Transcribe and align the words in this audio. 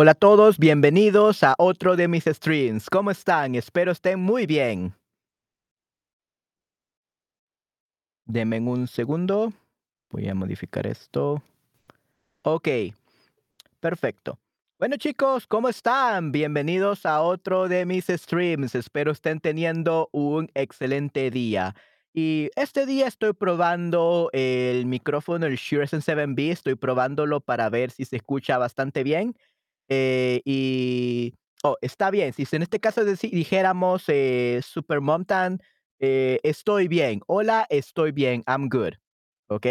Hola 0.00 0.12
a 0.12 0.14
todos, 0.14 0.58
bienvenidos 0.58 1.42
a 1.42 1.56
otro 1.58 1.96
de 1.96 2.06
mis 2.06 2.22
streams. 2.22 2.88
¿Cómo 2.88 3.10
están? 3.10 3.56
Espero 3.56 3.90
estén 3.90 4.20
muy 4.20 4.46
bien. 4.46 4.94
Denme 8.24 8.60
un 8.60 8.86
segundo. 8.86 9.52
Voy 10.10 10.28
a 10.28 10.36
modificar 10.36 10.86
esto. 10.86 11.42
Ok, 12.42 12.68
perfecto. 13.80 14.38
Bueno 14.78 14.98
chicos, 14.98 15.48
¿cómo 15.48 15.68
están? 15.68 16.30
Bienvenidos 16.30 17.04
a 17.04 17.20
otro 17.20 17.66
de 17.66 17.84
mis 17.84 18.06
streams. 18.06 18.76
Espero 18.76 19.10
estén 19.10 19.40
teniendo 19.40 20.10
un 20.12 20.48
excelente 20.54 21.28
día. 21.32 21.74
Y 22.14 22.50
este 22.54 22.86
día 22.86 23.08
estoy 23.08 23.32
probando 23.32 24.30
el 24.32 24.86
micrófono, 24.86 25.46
el 25.46 25.56
Shure 25.56 25.86
SM7B. 25.86 26.52
Estoy 26.52 26.76
probándolo 26.76 27.40
para 27.40 27.68
ver 27.68 27.90
si 27.90 28.04
se 28.04 28.14
escucha 28.14 28.58
bastante 28.58 29.02
bien. 29.02 29.34
Eh, 29.88 30.42
y, 30.44 31.34
oh, 31.62 31.76
está 31.80 32.10
bien. 32.10 32.32
Si 32.32 32.44
en 32.52 32.62
este 32.62 32.80
caso 32.80 33.04
dijéramos 33.04 34.04
eh, 34.08 34.60
Super 34.62 35.00
Montan, 35.00 35.60
eh, 35.98 36.40
estoy 36.42 36.88
bien. 36.88 37.20
Hola, 37.26 37.66
estoy 37.70 38.12
bien. 38.12 38.42
I'm 38.46 38.68
good. 38.68 38.94
¿Ok? 39.48 39.66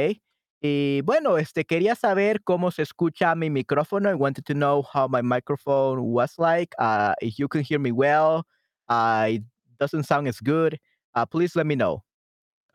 Y 0.59 1.01
bueno, 1.01 1.37
este 1.37 1.65
quería 1.65 1.95
saber 1.95 2.41
cómo 2.43 2.71
se 2.71 2.81
escucha 2.81 3.35
mi 3.35 3.49
micrófono. 3.49 4.09
I 4.09 4.15
wanted 4.15 4.43
to 4.45 4.53
know 4.55 4.81
how 4.81 5.07
my 5.07 5.21
microphone 5.21 6.01
was 6.01 6.33
like. 6.39 6.73
Uh, 6.79 7.13
if 7.21 7.37
you 7.37 7.47
can 7.47 7.61
hear 7.61 7.79
me 7.79 7.91
well, 7.91 8.43
uh, 8.89 9.27
it 9.29 9.43
doesn't 9.79 10.05
sound 10.05 10.27
as 10.27 10.39
good. 10.39 10.79
Uh, 11.13 11.25
please 11.27 11.55
let 11.55 11.67
me 11.67 11.75
know. 11.75 12.03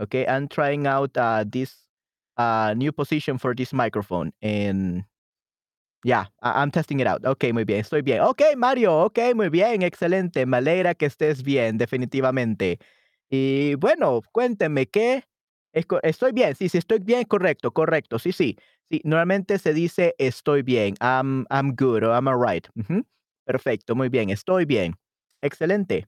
Okay, 0.01 0.25
I'm 0.27 0.47
trying 0.49 0.87
out 0.87 1.15
this 1.51 1.75
new 2.77 2.93
position 2.93 3.37
for 3.39 3.53
this 3.53 3.73
microphone, 3.73 4.33
and 4.41 5.05
yeah, 6.05 6.27
I- 6.43 6.63
I'm 6.63 6.71
testing 6.71 7.01
it 7.01 7.07
out. 7.07 7.25
Ok, 7.27 7.45
muy 7.53 7.65
bien, 7.65 7.81
estoy 7.81 8.03
bien. 8.03 8.21
Ok, 8.23 8.43
Mario, 8.57 8.93
ok, 9.07 9.19
muy 9.35 9.49
bien, 9.49 9.83
excelente. 9.83 10.47
Me 10.47 10.59
alegra 10.59 10.95
que 10.95 11.07
estés 11.07 11.43
bien, 11.43 11.79
definitivamente. 11.79 12.79
Y 13.31 13.75
bueno, 13.77 14.21
cuénteme, 14.33 14.87
¿qué? 14.87 15.25
Estoy 16.03 16.33
bien, 16.33 16.55
sí, 16.55 16.69
sí, 16.69 16.79
estoy 16.79 16.99
bien, 16.99 17.25
correcto, 17.25 17.73
correcto, 17.73 18.19
sí, 18.19 18.33
sí. 18.33 18.57
Sí, 18.91 19.01
normalmente 19.05 19.59
se 19.59 19.73
dice 19.73 20.15
estoy 20.19 20.63
bien, 20.63 20.95
I'm, 21.01 21.47
I'm 21.51 21.75
good 21.75 22.03
I'm 22.03 22.29
alright. 22.29 22.69
Ujú, 22.77 23.05
Perfecto, 23.47 23.95
muy 23.95 24.09
bien, 24.11 24.29
estoy 24.31 24.67
bien. 24.67 24.95
Excelente. 25.41 26.07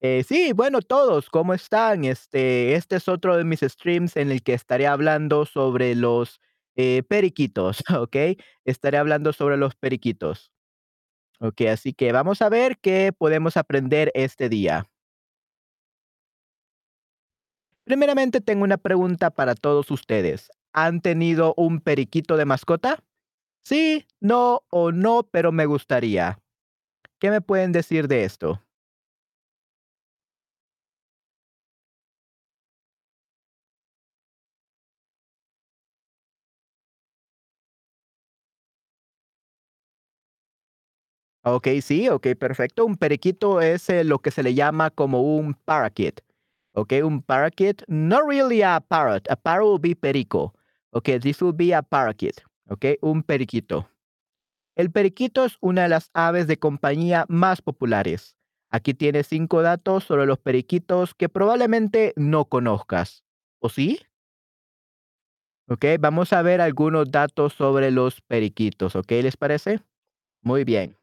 Eh, 0.00 0.24
sí, 0.26 0.52
bueno, 0.52 0.82
todos, 0.82 1.30
¿cómo 1.30 1.54
están? 1.54 2.04
Este, 2.04 2.74
este 2.74 2.96
es 2.96 3.08
otro 3.08 3.36
de 3.36 3.44
mis 3.44 3.60
streams 3.60 4.16
en 4.16 4.30
el 4.32 4.42
que 4.42 4.54
estaré 4.54 4.86
hablando 4.88 5.46
sobre 5.46 5.94
los 5.94 6.40
eh, 6.76 7.02
periquitos, 7.02 7.82
¿ok? 7.96 8.16
Estaré 8.64 8.98
hablando 8.98 9.32
sobre 9.32 9.56
los 9.56 9.74
periquitos. 9.74 10.52
Ok, 11.40 11.62
así 11.62 11.92
que 11.92 12.12
vamos 12.12 12.40
a 12.40 12.48
ver 12.48 12.78
qué 12.78 13.12
podemos 13.16 13.56
aprender 13.56 14.12
este 14.14 14.48
día. 14.48 14.88
Primeramente, 17.84 18.40
tengo 18.40 18.62
una 18.62 18.76
pregunta 18.78 19.30
para 19.30 19.54
todos 19.56 19.90
ustedes. 19.90 20.50
¿Han 20.72 21.00
tenido 21.00 21.52
un 21.56 21.80
periquito 21.80 22.36
de 22.36 22.44
mascota? 22.44 23.02
Sí, 23.64 24.06
no 24.20 24.62
o 24.70 24.92
no, 24.92 25.24
pero 25.24 25.52
me 25.52 25.66
gustaría. 25.66 26.38
¿Qué 27.18 27.30
me 27.30 27.40
pueden 27.40 27.72
decir 27.72 28.08
de 28.08 28.24
esto? 28.24 28.62
Ok, 41.44 41.68
sí, 41.82 42.08
ok, 42.08 42.28
perfecto. 42.38 42.86
Un 42.86 42.96
periquito 42.96 43.60
es 43.60 43.90
eh, 43.90 44.04
lo 44.04 44.20
que 44.20 44.30
se 44.30 44.44
le 44.44 44.54
llama 44.54 44.90
como 44.90 45.22
un 45.22 45.54
parakeet. 45.54 46.20
Ok, 46.74 46.92
un 47.04 47.20
parakeet, 47.20 47.82
not 47.88 48.22
really 48.28 48.62
a 48.62 48.80
parrot. 48.80 49.28
A 49.28 49.36
parrot 49.36 49.68
will 49.68 49.80
be 49.80 49.96
perico. 49.96 50.54
Ok, 50.90 51.08
this 51.20 51.42
will 51.42 51.54
be 51.54 51.74
a 51.74 51.82
parakeet. 51.82 52.42
Ok, 52.68 52.84
un 53.00 53.24
periquito. 53.24 53.88
El 54.76 54.90
periquito 54.92 55.44
es 55.44 55.56
una 55.60 55.82
de 55.82 55.88
las 55.88 56.10
aves 56.14 56.46
de 56.46 56.58
compañía 56.58 57.26
más 57.28 57.60
populares. 57.60 58.36
Aquí 58.70 58.94
tienes 58.94 59.26
cinco 59.26 59.62
datos 59.62 60.04
sobre 60.04 60.26
los 60.26 60.38
periquitos 60.38 61.14
que 61.14 61.28
probablemente 61.28 62.14
no 62.16 62.46
conozcas. 62.46 63.24
¿O 63.58 63.68
sí? 63.68 63.98
Ok, 65.68 65.84
vamos 66.00 66.32
a 66.32 66.40
ver 66.42 66.60
algunos 66.60 67.10
datos 67.10 67.52
sobre 67.52 67.90
los 67.90 68.20
periquitos. 68.22 68.96
¿Ok, 68.96 69.10
les 69.10 69.36
parece? 69.36 69.80
Muy 70.40 70.64
bien. 70.64 71.01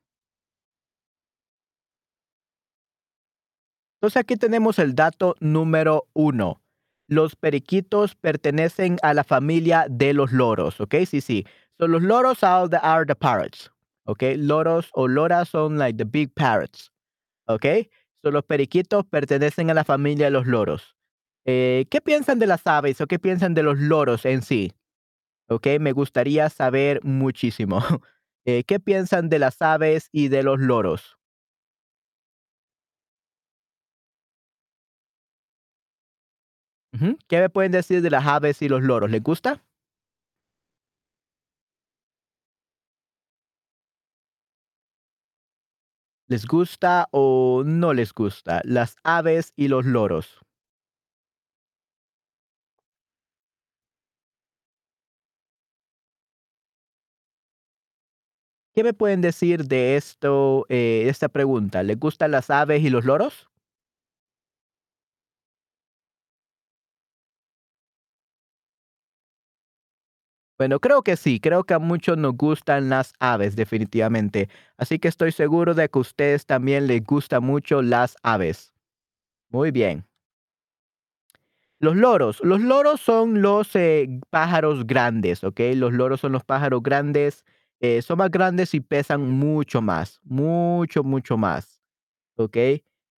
Entonces 4.00 4.22
aquí 4.22 4.38
tenemos 4.38 4.80
el 4.80 4.96
dato 4.96 5.36
número 5.42 6.08
uno. 6.14 6.62
Los 7.10 7.36
periquitos 7.36 8.16
pertenecen 8.16 8.98
a 9.02 9.14
la 9.14 9.26
familia 9.26 9.88
de 9.90 10.14
los 10.14 10.32
loros, 10.32 10.80
¿ok? 10.80 10.96
Sí, 11.06 11.20
sí. 11.20 11.46
So 11.78 11.88
los 11.88 12.02
loros 12.02 12.42
are 12.44 12.70
the, 12.70 12.78
are 12.78 13.06
the 13.06 13.16
parrots, 13.16 13.72
¿ok? 14.06 14.24
Loros 14.38 14.90
o 14.94 15.08
loras 15.09 15.50
son 15.50 15.78
like 15.78 15.98
the 15.98 16.06
big 16.06 16.34
parrots, 16.34 16.94
¿ok? 17.48 17.66
So 18.22 18.32
los 18.32 18.46
periquitos 18.46 19.06
pertenecen 19.06 19.70
a 19.70 19.74
la 19.74 19.84
familia 19.84 20.28
de 20.28 20.32
los 20.32 20.48
loros. 20.48 20.96
Eh, 21.46 21.86
¿Qué 21.90 22.00
piensan 22.00 22.40
de 22.40 22.48
las 22.48 22.66
aves 22.68 23.02
o 23.02 23.08
qué 23.08 23.20
piensan 23.20 23.54
de 23.54 23.64
los 23.64 23.78
loros 23.80 24.26
en 24.26 24.42
sí? 24.44 24.72
¿Ok? 25.50 25.68
Me 25.80 25.92
gustaría 25.92 26.50
saber 26.50 27.04
muchísimo. 27.04 27.80
Eh, 28.46 28.64
¿Qué 28.64 28.80
piensan 28.80 29.30
de 29.30 29.38
las 29.38 29.62
aves 29.62 30.09
y 30.12 30.30
de 30.30 30.44
los 30.44 30.59
loros? 30.59 31.19
¿Qué 37.28 37.40
me 37.40 37.50
pueden 37.50 37.72
decir 37.72 38.02
de 38.02 38.10
las 38.10 38.26
aves 38.28 38.62
y 38.62 38.70
los 38.70 38.82
loros? 38.82 39.10
¿Les 39.10 39.22
gusta? 39.24 39.62
¿Les 46.34 46.46
gusta 46.46 47.10
o 47.12 47.64
no 47.66 47.94
les 47.94 48.14
gusta? 48.14 48.62
Las 48.64 48.96
aves 49.04 49.52
y 49.58 49.68
los 49.68 49.84
loros. 49.86 50.40
¿Qué 58.76 58.84
me 58.84 58.94
pueden 58.94 59.22
decir 59.22 59.66
de 59.66 59.96
esto, 59.98 60.66
eh, 60.70 61.06
esta 61.10 61.28
pregunta? 61.30 61.84
¿Les 61.84 62.00
gustan 62.00 62.32
las 62.32 62.50
aves 62.50 62.82
y 62.84 62.90
los 62.90 63.04
loros? 63.06 63.49
Bueno, 70.59 70.80
creo 70.81 71.03
que 71.03 71.16
sí, 71.18 71.40
creo 71.40 71.64
que 71.64 71.74
a 71.74 71.80
muchos 71.80 72.18
nos 72.18 72.36
gustan 72.36 72.90
las 72.90 73.14
aves, 73.20 73.56
definitivamente. 73.56 74.50
Así 74.78 75.00
que 75.00 75.08
estoy 75.08 75.31
seguro 75.31 75.74
de 75.74 75.90
que 75.90 75.97
a 76.00 76.02
ustedes 76.02 76.46
también 76.46 76.85
les 76.88 77.03
gustan 77.03 77.44
mucho 77.44 77.82
las 77.82 78.17
aves. 78.23 78.73
Muy 79.50 79.72
bien. 79.72 80.06
Los 81.79 81.96
loros. 81.96 82.41
Los 82.44 82.61
loros 82.61 83.00
son 83.02 83.41
los 83.41 83.76
eh, 83.76 84.20
pájaros 84.29 84.85
grandes, 84.85 85.44
¿ok? 85.44 85.59
Los 85.76 85.94
loros 85.94 86.20
son 86.22 86.34
los 86.34 86.44
pájaros 86.44 86.84
grandes. 86.84 87.44
eh, 87.82 88.02
son 88.02 88.17
más 88.17 88.29
grandes 88.32 88.73
y 88.73 88.82
pesan 88.82 89.22
mucho 89.32 89.82
más, 89.82 90.20
mucho, 90.26 91.03
mucho 91.03 91.38
más. 91.38 91.82
¿ok? 92.38 92.58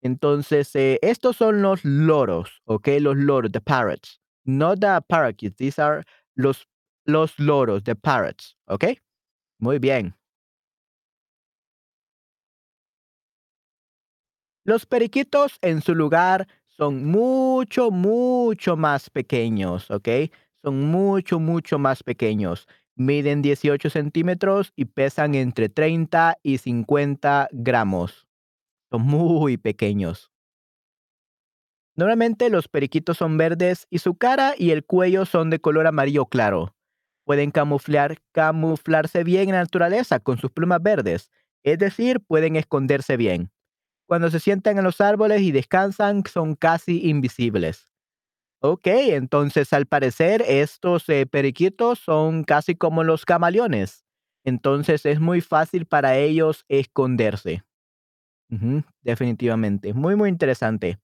Entonces, 0.02 0.76
eh, 0.76 1.00
estos 1.04 1.38
son 1.38 1.62
los 1.62 1.86
loros, 1.86 2.62
¿ok? 2.66 2.90
Los 3.02 3.18
loros, 3.18 3.52
the 3.52 3.62
parrots. 3.62 4.20
Not 4.46 4.80
the 4.82 5.02
parakeets, 5.08 5.58
these 5.58 5.80
are 5.82 6.04
los, 6.36 6.68
los 7.06 7.38
loros, 7.40 7.84
the 7.84 7.96
parrots, 7.96 8.58
¿ok? 8.68 8.86
Muy 9.60 9.80
bien. 9.80 10.16
Los 14.64 14.86
periquitos 14.86 15.58
en 15.62 15.82
su 15.82 15.96
lugar 15.96 16.48
son 16.68 17.06
mucho, 17.06 17.92
mucho 17.92 18.78
más 18.78 19.10
pequeños, 19.10 19.90
¿ok? 19.90 20.08
Son 20.64 20.80
mucho, 20.92 21.40
mucho 21.40 21.80
más 21.80 22.04
pequeños. 22.04 22.68
Miden 22.96 23.42
18 23.42 23.90
centímetros 23.90 24.72
y 24.76 24.86
pesan 24.86 25.34
entre 25.34 25.70
30 25.70 26.38
y 26.44 26.60
50 26.60 27.50
gramos. 27.52 28.28
Son 28.92 29.02
muy 29.02 29.58
pequeños. 29.58 30.32
Normalmente 31.96 32.50
los 32.50 32.68
periquitos 32.68 33.18
son 33.18 33.38
verdes 33.38 33.88
y 33.90 34.00
su 34.00 34.16
cara 34.16 34.54
y 34.58 34.72
el 34.72 34.86
cuello 34.86 35.26
son 35.26 35.50
de 35.50 35.60
color 35.60 35.88
amarillo 35.88 36.26
claro. 36.26 36.76
Pueden 37.32 37.52
camuflar, 37.52 38.18
camuflarse 38.34 39.24
bien 39.24 39.50
en 39.50 39.56
la 39.56 39.62
naturaleza 39.62 40.20
con 40.20 40.38
sus 40.38 40.52
plumas 40.52 40.84
verdes, 40.84 41.32
es 41.64 41.80
decir, 41.80 42.20
pueden 42.20 42.58
esconderse 42.58 43.16
bien. 43.16 43.52
Cuando 44.08 44.32
se 44.32 44.40
sientan 44.40 44.78
en 44.78 44.84
los 44.84 45.02
árboles 45.02 45.42
y 45.42 45.52
descansan, 45.52 46.24
son 46.26 46.56
casi 46.56 47.10
invisibles. 47.10 47.88
Ok, 48.62 48.88
entonces 48.88 49.74
al 49.74 49.88
parecer 49.88 50.44
estos 50.48 51.10
eh, 51.10 51.26
periquitos 51.26 52.00
son 52.00 52.44
casi 52.44 52.76
como 52.76 53.04
los 53.04 53.26
camaleones. 53.26 54.06
entonces 54.46 55.06
es 55.06 55.20
muy 55.22 55.42
fácil 55.42 55.86
para 55.88 56.18
ellos 56.18 56.66
esconderse. 56.70 57.64
Definitivamente. 59.04 59.94
Muy, 59.94 60.16
muy 60.16 60.30
interesante. 60.30 61.00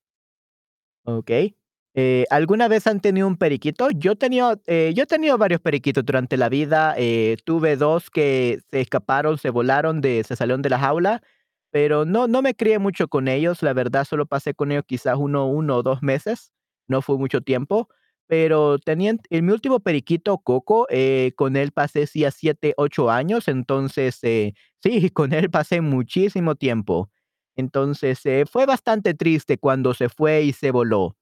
Okey. 1.06 1.56
Eh, 2.00 2.26
¿alguna 2.30 2.68
vez 2.68 2.86
han 2.86 3.00
tenido 3.02 3.28
un 3.28 3.38
periquito? 3.38 3.90
Yo 3.90 4.16
tenido, 4.16 4.62
eh, 4.68 4.94
yo 4.96 5.04
he 5.04 5.06
tenido 5.08 5.38
varios 5.40 5.60
periquitos 5.62 6.06
durante 6.06 6.38
la 6.38 6.48
vida, 6.48 6.94
eh, 6.98 7.38
tuve 7.44 7.76
2 7.76 8.12
que 8.12 8.60
se 8.70 8.82
escaparon, 8.82 9.40
se 9.40 9.50
volaron 9.50 10.00
de 10.02 10.24
se 10.24 10.36
salieron 10.36 10.62
de 10.62 10.70
la 10.70 10.78
jaula, 10.80 11.24
pero 11.72 12.06
no 12.06 12.28
no 12.28 12.44
me 12.44 12.54
crié 12.56 12.78
mucho 12.78 13.08
con 13.08 13.28
ellos, 13.28 13.64
la 13.64 13.74
verdad, 13.74 14.06
solo 14.06 14.28
pasé 14.28 14.54
con 14.54 14.72
ellos 14.72 14.84
quizás 14.88 15.16
uno 15.18 15.48
uno 15.48 15.78
o 15.78 15.84
2 15.84 16.04
meses, 16.04 16.52
no 16.88 17.02
fue 17.02 17.18
mucho 17.18 17.42
tiempo, 17.42 17.90
pero 18.28 18.78
tenían 18.78 19.20
en 19.32 19.46
mi 19.48 19.52
último 19.54 19.80
periquito, 19.80 20.38
Coco, 20.38 20.86
eh, 20.92 21.32
con 21.36 21.56
él 21.56 21.72
pasé 21.72 22.06
sí 22.06 22.26
a 22.26 22.32
7, 22.32 22.76
8 22.78 23.10
años, 23.10 23.48
entonces, 23.48 24.20
sí, 24.22 24.54
con 25.16 25.34
él 25.34 25.50
pasé 25.50 25.82
muchísimo 25.82 26.54
tiempo. 26.56 27.10
Entonces, 27.56 28.22
fue 28.52 28.68
bastante 28.68 29.16
triste 29.16 29.58
cuando 29.58 29.96
se 29.96 30.10
fue 30.10 30.44
y 30.44 30.54
se 30.54 30.70
voló. 30.72 31.16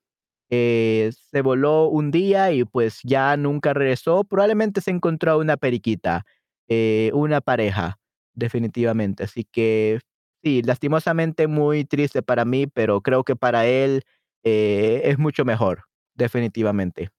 Eh, 0.50 1.12
se 1.32 1.42
voló 1.42 1.88
un 1.90 2.12
día 2.12 2.52
y, 2.52 2.66
pues, 2.66 3.00
ya 3.04 3.36
nunca 3.38 3.74
regresó. 3.74 4.24
Probablemente 4.24 4.82
se 4.82 4.92
encontró 4.92 5.40
una 5.40 5.58
periquita, 5.58 6.26
eh, 6.68 7.12
una 7.14 7.42
pareja, 7.42 7.98
definitivamente. 8.34 9.24
Así 9.24 9.46
que 9.52 10.00
sí, 10.44 10.62
lastimosamente 10.64 11.48
muy 11.48 11.86
triste 11.86 12.22
para 12.24 12.46
mí, 12.46 12.68
pero 12.68 13.02
creo 13.02 13.24
que 13.24 13.36
para 13.36 13.66
él, 13.68 14.04
eh, 14.44 15.02
es 15.06 15.18
mucho 15.20 15.46
mejor, 15.46 15.84
definitivamente. 16.16 17.10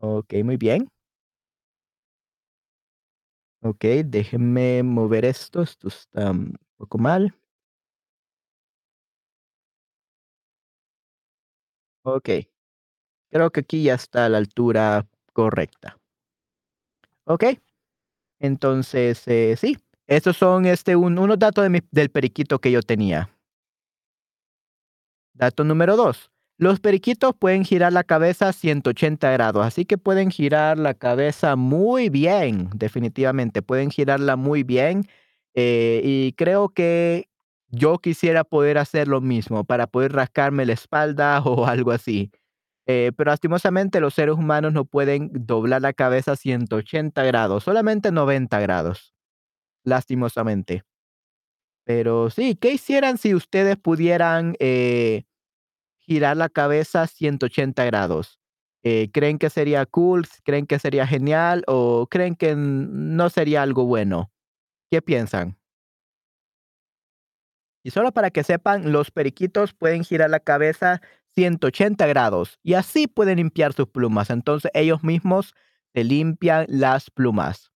Okey, 0.00 0.42
muy 0.44 0.56
bien. 0.56 0.88
Okey, 3.62 4.02
déjenme 4.04 4.82
mover 4.82 5.24
esto, 5.24 5.62
esto 5.62 5.88
está 5.88 6.30
un 6.30 6.56
poco 6.76 6.98
mal. 6.98 7.34
Okey, 12.08 12.48
creo 13.30 13.50
que 13.52 13.60
aquí 13.60 13.82
ya 13.84 13.94
está 13.94 14.26
a 14.26 14.28
la 14.30 14.38
altura 14.38 15.06
correcta. 15.32 15.98
Okey. 17.28 17.58
Entonces, 18.40 19.22
eh, 19.28 19.56
sí, 19.58 19.78
esos 20.06 20.36
son, 20.36 20.66
este, 20.66 20.96
un 20.96 21.18
unos 21.18 21.38
datos 21.38 21.68
del 21.92 22.10
periquito 22.10 22.60
que 22.60 22.72
yo 22.72 22.82
tenía. 22.82 23.30
Dato 25.34 25.64
número 25.64 25.96
2, 25.96 26.30
los 26.58 26.80
periquitos 26.80 27.34
pueden 27.38 27.64
girar 27.64 27.92
la 27.92 28.04
cabeza 28.04 28.52
180 28.52 29.30
grados, 29.30 29.66
así 29.66 29.84
que 29.84 29.98
pueden 29.98 30.30
girar 30.30 30.78
la 30.78 30.94
cabeza 30.94 31.56
muy 31.56 32.08
bien, 32.08 32.70
definitivamente, 32.74 33.60
pueden 33.62 33.90
girarla 33.90 34.36
muy 34.36 34.62
bien, 34.62 35.02
eh, 35.54 36.00
y 36.02 36.32
creo 36.32 36.70
que 36.70 37.28
yo 37.68 37.98
quisiera 37.98 38.44
poder 38.44 38.78
hacer 38.78 39.08
lo 39.08 39.20
mismo 39.20 39.64
para 39.64 39.86
poder 39.86 40.12
rascarme 40.12 40.66
la 40.66 40.72
espalda 40.74 41.40
o 41.44 41.66
algo 41.66 41.92
así, 41.92 42.30
eh, 42.86 43.12
pero 43.16 43.30
lastimosamente 43.30 44.00
los 44.00 44.14
seres 44.14 44.36
humanos 44.36 44.72
no 44.72 44.84
pueden 44.84 45.30
doblar 45.32 45.82
la 45.82 45.92
cabeza 45.92 46.36
180 46.36 47.24
grados, 47.24 47.64
solamente 47.64 48.12
90 48.12 48.60
grados, 48.60 49.14
lastimosamente. 49.84 50.84
Pero 51.84 52.30
sí, 52.30 52.56
¿qué 52.56 52.72
hicieran 52.72 53.18
si 53.18 53.34
ustedes 53.34 53.76
pudieran, 53.76 54.56
eh, 54.58 55.24
girar 56.00 56.36
la 56.36 56.48
cabeza 56.48 57.06
180 57.06 57.84
grados? 57.84 58.40
Eh, 58.82 59.10
¿creen 59.12 59.38
que 59.38 59.50
sería 59.50 59.86
cool, 59.86 60.26
creen 60.44 60.66
que 60.66 60.78
sería 60.78 61.06
genial 61.06 61.64
o 61.66 62.06
creen 62.08 62.36
que 62.36 62.54
no 62.56 63.30
sería 63.30 63.62
algo 63.62 63.84
bueno? 63.86 64.30
¿Qué 64.90 65.02
piensan? 65.02 65.58
Y 67.86 67.92
solo 67.92 68.10
para 68.10 68.32
que 68.32 68.42
sepan, 68.42 68.90
los 68.90 69.12
periquitos 69.12 69.72
pueden 69.72 70.02
girar 70.02 70.28
la 70.28 70.40
cabeza 70.40 71.00
180 71.36 72.08
grados 72.08 72.58
y 72.64 72.74
así 72.74 73.06
pueden 73.06 73.36
limpiar 73.36 73.74
sus 73.74 73.86
plumas. 73.86 74.30
Entonces, 74.30 74.72
ellos 74.74 75.04
mismos 75.04 75.54
se 75.94 76.02
limpian 76.02 76.66
las 76.68 77.10
plumas. 77.12 77.70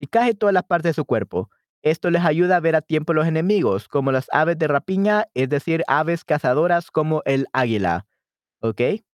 Y 0.00 0.06
casi 0.08 0.34
todas 0.34 0.52
las 0.52 0.64
partes 0.64 0.90
de 0.90 0.94
su 0.94 1.04
cuerpo. 1.04 1.48
Esto 1.82 2.10
les 2.10 2.24
ayuda 2.24 2.56
a 2.56 2.60
ver 2.60 2.76
a 2.76 2.80
tiempo 2.82 3.12
los 3.12 3.26
enemigos, 3.26 3.88
como 3.88 4.12
las 4.12 4.26
aves 4.32 4.58
de 4.58 4.68
rapiña, 4.68 5.26
es 5.34 5.48
decir, 5.48 5.82
aves 5.86 6.24
cazadoras 6.24 6.90
como 6.90 7.22
el 7.24 7.46
águila, 7.52 8.06
¿okey? 8.60 9.04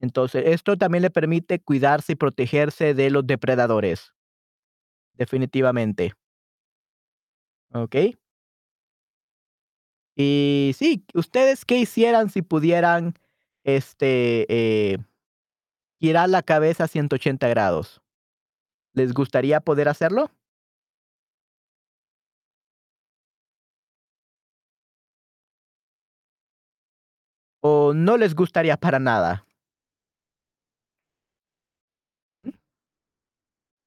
Entonces, 0.00 0.44
esto 0.46 0.76
también 0.78 1.02
le 1.02 1.10
permite 1.10 1.60
cuidarse 1.60 2.12
y 2.12 2.16
protegerse 2.16 2.94
de 2.94 3.10
los 3.10 3.26
depredadores. 3.26 4.12
Definitivamente. 5.18 6.14
Okey. 7.72 8.14
Y 10.16 10.72
sí, 10.78 11.04
¿ustedes 11.14 11.64
qué 11.64 11.78
hicieran 11.78 12.30
si 12.30 12.42
pudieran, 12.42 13.14
este, 13.64 14.46
eh, 14.48 14.98
girar 16.00 16.28
la 16.28 16.42
cabeza 16.42 16.88
180 16.88 17.48
grados? 17.48 18.02
¿Les 18.94 19.14
gustaría 19.14 19.60
poder 19.60 19.88
hacerlo? 19.88 20.30
¿O 27.62 27.94
no 27.94 28.16
les 28.16 28.34
gustaría 28.34 28.76
para 28.76 28.98
nada? 28.98 29.46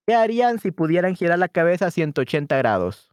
¿Qué 0.07 0.15
harían 0.15 0.57
si 0.59 0.71
pudieran 0.71 1.15
girar 1.15 1.37
la 1.37 1.49
cabeza 1.49 1.91
180 1.91 2.55
grados? 2.57 3.09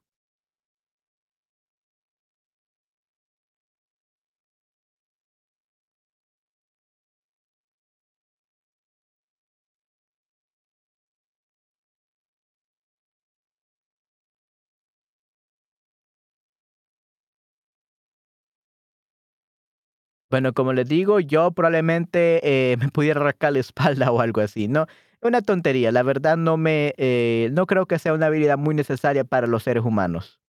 Bueno, 20.34 20.53
como 20.53 20.72
les 20.72 20.88
digo, 20.88 21.20
yo 21.20 21.53
probablemente, 21.53 22.41
eh, 22.43 22.76
me 22.81 22.88
pudiera 22.88 23.20
rascar 23.20 23.53
la 23.53 23.60
espalda 23.60 24.10
o 24.10 24.20
algo 24.20 24.41
así, 24.41 24.67
¿no? 24.67 24.86
Una 25.22 25.43
tontería, 25.43 25.93
la 25.93 26.03
verdad 26.03 26.36
no 26.36 26.56
me, 26.56 26.93
eh, 26.96 27.50
no 27.53 27.67
creo 27.67 27.86
que 27.86 28.00
sea 28.00 28.14
una 28.14 28.26
habilidad 28.26 28.58
muy 28.58 28.74
necesaria 28.74 29.22
para 29.22 29.46
los 29.46 29.62
seres 29.62 29.84
humanos. 29.84 30.41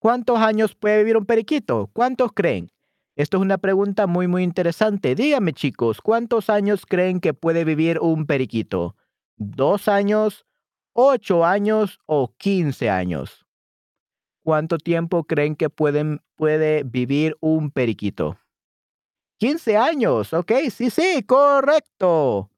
¿Cuántos 0.00 0.40
años 0.40 0.74
puede 0.74 0.98
vivir 0.98 1.16
un 1.16 1.24
periquito? 1.24 1.88
¿Cuántos 1.92 2.32
creen? 2.32 2.72
Esto 3.14 3.36
es 3.36 3.42
una 3.42 3.58
pregunta 3.58 4.08
muy, 4.08 4.26
muy 4.26 4.42
interesante. 4.42 5.14
Díganme, 5.14 5.52
chicos, 5.52 6.00
¿cuántos 6.00 6.50
años 6.50 6.84
creen 6.84 7.20
que 7.20 7.32
puede 7.32 7.64
vivir 7.64 8.00
un 8.00 8.26
periquito? 8.26 8.96
¿2 9.38 9.86
años, 9.86 10.46
8 10.94 11.44
años 11.44 12.00
o 12.06 12.34
15 12.38 12.90
años? 12.90 13.46
¿Cuánto 14.42 14.78
tiempo 14.78 15.22
creen 15.22 15.54
que 15.54 15.70
pueden 15.70 16.22
puede 16.40 16.84
vivir 16.84 17.36
un 17.40 17.70
periquito? 17.70 18.38
15 19.38 19.76
años, 19.76 20.32
okey, 20.32 20.70
sí, 20.70 20.88
sí, 20.88 21.22
correcto. 21.26 22.50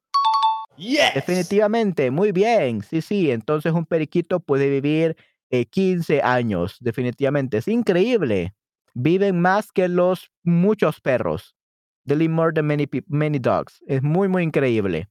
Yes. 0.77 1.13
Definitivamente, 1.15 2.09
muy 2.11 2.31
bien. 2.31 2.81
Sí, 2.81 3.01
sí, 3.01 3.29
entonces 3.29 3.73
un 3.73 3.85
periquito 3.85 4.39
puede 4.39 4.69
vivir, 4.69 5.17
eh, 5.49 5.65
15 5.65 6.21
años, 6.21 6.77
definitivamente, 6.79 7.57
es 7.57 7.67
increíble. 7.67 8.53
Viven 8.93 9.41
más 9.41 9.71
que 9.73 9.89
los 9.89 10.31
muchos 10.43 11.01
perros. 11.01 11.55
They 12.07 12.15
live 12.17 12.33
more 12.33 12.53
than 12.53 12.67
many 12.67 12.87
many 13.07 13.37
dogs. 13.39 13.83
Es 13.85 14.01
muy, 14.01 14.29
muy 14.29 14.43
increíble. 14.43 15.09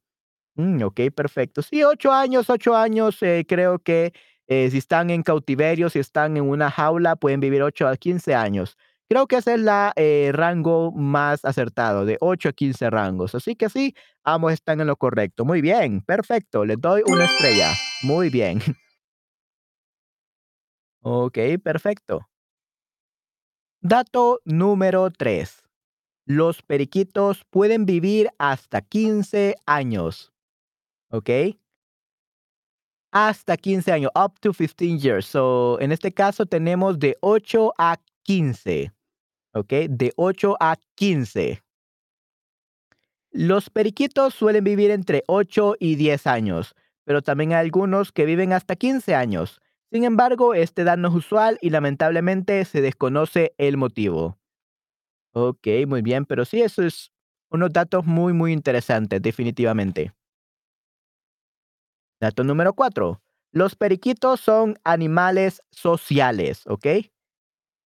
Mm, 0.57 0.83
okey, 0.83 1.11
perfecto. 1.11 1.63
Sí, 1.63 1.83
8 1.85 2.13
años 2.13 2.51
8 2.51 2.75
años, 2.77 3.23
eh, 3.23 3.45
creo 3.49 3.79
que, 3.81 4.13
eh, 4.49 4.69
si 4.71 4.79
están 4.79 5.11
en 5.11 5.23
cautiverio, 5.23 5.91
si 5.91 5.99
están 5.99 6.37
en 6.37 6.45
una 6.45 6.71
jaula, 6.71 7.17
pueden 7.17 7.41
vivir 7.41 7.63
8 7.63 7.89
a 7.89 7.97
15 7.97 8.35
años. 8.35 8.77
Creo 9.09 9.27
que 9.27 9.37
ese 9.37 9.55
es 9.55 9.61
la, 9.61 9.93
eh, 9.97 10.31
rango 10.33 10.91
más 10.93 11.45
acertado, 11.45 12.05
de 12.07 12.17
8 12.21 12.49
a 12.51 12.53
15 12.53 12.89
rangos. 12.91 13.35
Así 13.35 13.55
que 13.57 13.69
sí, 13.69 13.95
ambos 14.25 14.53
están 14.55 14.81
en 14.81 14.87
lo 14.87 14.97
correcto. 14.97 15.45
Muy 15.45 15.61
bien, 15.61 16.01
perfecto, 16.03 16.65
les 16.65 16.81
doy 16.81 17.03
una 17.07 17.25
estrella. 17.27 17.73
Muy 18.03 18.31
bien. 18.31 18.61
Okey, 21.05 21.59
perfecto. 21.59 22.29
Dato 23.85 24.41
número 24.45 25.11
3, 25.11 25.65
los 26.27 26.63
periquitos 26.63 27.45
pueden 27.51 27.87
vivir 27.87 28.31
hasta 28.39 28.81
15 28.83 29.57
años, 29.67 30.33
¿okey? 31.11 31.62
Hasta 33.15 33.59
15 33.59 33.93
años, 33.93 34.11
up 34.15 34.41
to 34.41 34.55
15 34.55 34.99
years. 34.99 35.27
So, 35.27 35.79
en 35.81 35.93
este 35.93 36.13
caso 36.13 36.47
tenemos 36.47 36.99
de 36.99 37.19
8 37.21 37.75
a 37.77 37.99
15, 38.23 38.91
¿okey? 39.55 39.89
De 39.89 40.13
8 40.17 40.57
a 40.61 40.77
15. 40.97 41.63
Los 43.31 43.71
periquitos 43.71 44.35
suelen 44.35 44.65
vivir 44.65 44.91
entre 44.91 45.25
8 45.27 45.75
y 45.79 45.97
10 45.97 46.27
años, 46.27 46.75
pero 47.05 47.23
también 47.23 47.53
hay 47.53 47.61
algunos 47.61 48.13
que 48.13 48.27
viven 48.27 48.53
hasta 48.53 48.77
15 48.77 49.15
años. 49.15 49.61
Sin 49.91 50.05
embargo, 50.05 50.55
este 50.55 50.83
edad 50.83 50.97
no 50.99 51.09
es 51.09 51.15
usual 51.15 51.59
y 51.61 51.71
lamentablemente 51.71 52.65
se 52.65 52.81
desconoce 52.81 53.55
el 53.59 53.77
motivo. 53.77 54.39
Ok, 55.33 55.69
muy 55.87 56.03
bien, 56.03 56.27
pero 56.27 56.45
sí, 56.45 56.63
eso 56.63 56.83
es 56.83 57.13
unos 57.51 57.73
datos 57.73 58.05
muy, 58.07 58.33
muy 58.33 58.53
interesantes, 58.53 59.21
definitivamente. 59.23 60.13
Dato 62.23 62.45
número 62.45 62.73
4. 62.73 63.21
Los 63.51 63.75
periquitos 63.75 64.39
son 64.39 64.79
animales 64.85 65.61
sociales, 65.73 66.63
¿ok? 66.69 66.87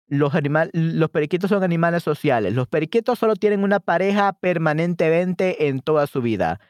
Los, 0.08 0.32
los 0.72 1.10
periquitos 1.10 1.50
son 1.50 1.64
animales 1.64 2.04
sociales. 2.04 2.54
Los 2.54 2.70
periquitos 2.70 3.20
solo 3.20 3.36
tienen 3.36 3.62
una 3.62 3.82
pareja 3.82 4.32
permanentemente 4.32 5.68
en 5.68 5.82
toda 5.82 6.08
su 6.08 6.22
vida. 6.22 6.62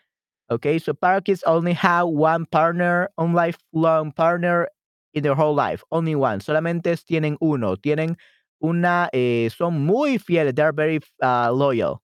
Okay, 0.50 0.80
so 0.80 0.96
parakeets 0.96 1.44
only 1.46 1.74
have 1.74 2.08
one 2.08 2.48
partner, 2.48 3.12
one 3.16 3.36
lifelong 3.36 4.12
partner 4.12 4.68
in 5.14 5.22
their 5.22 5.36
whole 5.36 5.56
life. 5.56 5.84
Only 5.92 6.16
one. 6.16 6.40
Solamente 6.42 6.98
tienen 7.06 7.38
uno. 7.40 7.78
Tienen 7.78 8.18
una, 8.60 9.08
eh, 9.14 9.52
son 9.56 9.86
muy 9.86 10.18
fieles. 10.18 10.56
They're 10.56 10.74
very 10.74 11.00
uh, 11.22 11.52
loyal. 11.54 12.02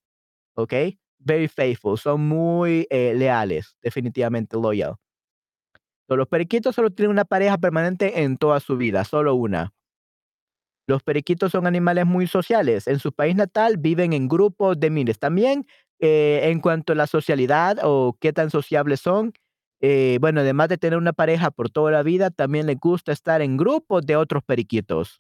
Okay, 0.56 1.00
very 1.20 1.48
faithful. 1.48 1.98
Son 1.98 2.22
muy 2.22 2.86
eh, 2.92 3.16
leales. 3.16 3.76
Definitivamente 3.82 4.56
loyal. 4.56 5.00
Los 6.16 6.28
periquitos 6.28 6.76
solo 6.76 6.90
tienen 6.90 7.12
una 7.12 7.26
pareja 7.26 7.58
permanente 7.58 8.24
en 8.24 8.38
toda 8.38 8.60
su 8.60 8.78
vida. 8.78 9.04
Solo 9.04 9.36
una. 9.36 9.74
Los 10.88 11.04
periquitos 11.04 11.52
son 11.52 11.68
animales 11.68 12.06
muy 12.06 12.28
sociales. 12.28 12.88
En 12.88 13.00
su 13.00 13.12
país 13.12 13.36
natal 13.36 13.78
viven 13.78 14.14
en 14.14 14.28
grupos 14.28 14.80
de 14.80 14.90
miles. 14.90 15.20
También 15.20 15.68
eh, 16.00 16.42
en 16.44 16.62
cuanto 16.62 16.94
a 16.94 16.96
la 16.96 17.08
socialidad 17.08 17.78
o 17.84 18.18
qué 18.22 18.32
tan 18.32 18.50
sociables 18.50 19.02
son, 19.02 19.34
eh, 19.82 20.18
bueno, 20.22 20.42
además 20.42 20.70
de 20.70 20.78
tener 20.78 20.98
una 20.98 21.14
pareja 21.14 21.52
por 21.52 21.70
toda 21.70 21.92
la 21.92 22.04
vida, 22.04 22.30
también 22.32 22.68
les 22.68 22.80
gusta 22.80 23.12
estar 23.12 23.42
en 23.42 23.58
grupos 23.58 24.06
de 24.06 24.16
otros 24.16 24.44
periquitos. 24.44 25.20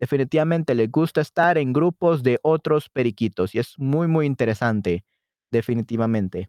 Definitivamente 0.00 0.74
les 0.74 0.90
gusta 0.90 1.20
estar 1.20 1.58
en 1.58 1.72
grupos 1.72 2.22
de 2.22 2.38
otros 2.42 2.88
periquitos 2.88 3.54
y 3.54 3.58
es 3.58 3.78
muy, 3.78 4.08
muy 4.08 4.24
interesante, 4.26 5.04
definitivamente. 5.50 6.48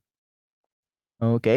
Ok. 1.19 1.47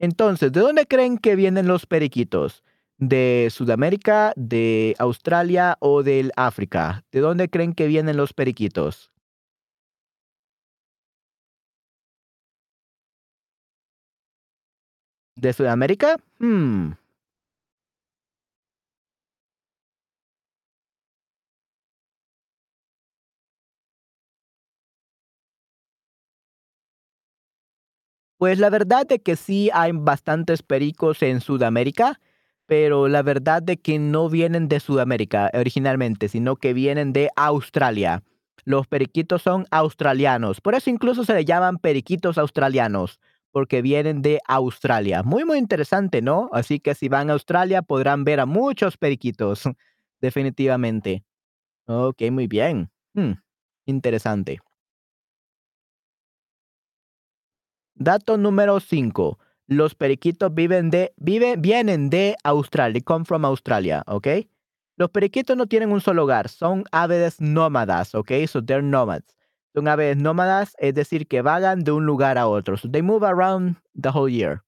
Entonces, 0.00 0.50
¿de 0.50 0.60
dónde 0.60 0.86
creen 0.86 1.18
que 1.18 1.36
vienen 1.36 1.68
los 1.68 1.84
periquitos? 1.84 2.64
¿De 2.96 3.48
Sudamérica, 3.50 4.32
de 4.34 4.94
Australia 4.98 5.76
o 5.80 6.02
del 6.02 6.32
África? 6.36 7.04
¿De 7.12 7.20
dónde 7.20 7.50
creen 7.50 7.74
que 7.74 7.86
vienen 7.86 8.16
los 8.16 8.32
periquitos? 8.32 9.12
¿De 15.36 15.52
Sudamérica? 15.52 16.16
Hmm. 16.38 16.92
Pues 28.40 28.58
la 28.58 28.70
verdad 28.70 29.06
de 29.06 29.18
que 29.20 29.36
sí 29.36 29.68
hay 29.74 29.92
bastantes 29.92 30.62
pericos 30.62 31.22
en 31.22 31.42
Sudamérica, 31.42 32.20
pero 32.64 33.06
la 33.06 33.20
verdad 33.22 33.62
de 33.62 33.76
que 33.76 33.98
no 33.98 34.30
vienen 34.30 34.66
de 34.66 34.80
Sudamérica 34.80 35.50
originalmente, 35.52 36.26
sino 36.26 36.56
que 36.56 36.72
vienen 36.72 37.12
de 37.12 37.28
Australia. 37.36 38.22
Los 38.64 38.86
periquitos 38.86 39.42
son 39.42 39.66
australianos, 39.70 40.62
por 40.62 40.74
eso 40.74 40.88
incluso 40.88 41.24
se 41.24 41.34
le 41.34 41.44
llaman 41.44 41.76
periquitos 41.76 42.38
australianos, 42.38 43.20
porque 43.50 43.82
vienen 43.82 44.22
de 44.22 44.40
Australia. 44.48 45.22
Muy, 45.22 45.44
muy 45.44 45.58
interesante, 45.58 46.22
¿no? 46.22 46.48
Así 46.54 46.80
que 46.80 46.94
si 46.94 47.10
van 47.10 47.28
a 47.28 47.34
Australia 47.34 47.82
podrán 47.82 48.24
ver 48.24 48.40
a 48.40 48.46
muchos 48.46 48.96
periquitos, 48.96 49.64
definitivamente. 50.22 51.24
Ok, 51.86 52.22
muy 52.30 52.46
bien. 52.46 52.90
Hmm, 53.14 53.32
interesante. 53.86 54.60
Dato 58.02 58.38
número 58.38 58.80
5. 58.80 59.38
Los 59.66 59.94
periquitos 59.94 60.50
vienen 60.54 60.90
de 62.08 62.36
Australia, 62.44 63.02
come 63.04 63.26
from 63.26 63.44
Australia, 63.44 64.02
¿ok? 64.06 64.26
Los 64.96 65.10
periquitos 65.10 65.54
no 65.54 65.66
tienen 65.66 65.92
un 65.92 66.00
solo 66.00 66.24
hogar, 66.24 66.48
son 66.48 66.84
aves 66.92 67.42
nómadas, 67.42 68.14
¿ok? 68.14 68.32
So 68.48 68.64
they're 68.64 68.82
nomads. 68.82 69.36
Son 69.74 69.86
aves 69.86 70.16
nómadas, 70.16 70.74
es 70.78 70.94
decir, 70.94 71.28
que 71.28 71.42
vagan 71.42 71.84
de 71.84 71.92
un 71.92 72.06
lugar 72.06 72.38
a 72.38 72.48
otro. 72.48 72.76
They 72.90 73.02
move 73.02 73.26
around 73.26 73.76
the 74.00 74.08
whole 74.08 74.32
year. 74.32 74.62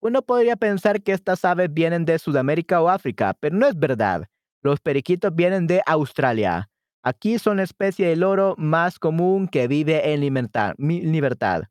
Uno 0.00 0.20
podría 0.20 0.56
pensar 0.56 1.02
que 1.02 1.12
estas 1.12 1.42
aves 1.42 1.72
vienen 1.72 2.04
de 2.04 2.18
Sudamérica 2.18 2.82
o 2.82 2.90
África, 2.90 3.34
pero 3.40 3.56
no 3.56 3.66
es 3.66 3.78
verdad. 3.78 4.28
Los 4.62 4.78
periquitos 4.80 5.34
vienen 5.34 5.66
de 5.66 5.80
Australia. 5.86 6.68
Aquí 7.02 7.38
son 7.38 7.56
la 7.56 7.62
especie 7.62 8.08
de 8.08 8.16
loro 8.16 8.56
más 8.58 8.98
común 8.98 9.48
que 9.48 9.68
vive 9.68 10.12
en 10.12 10.20
libertad. 10.20 11.64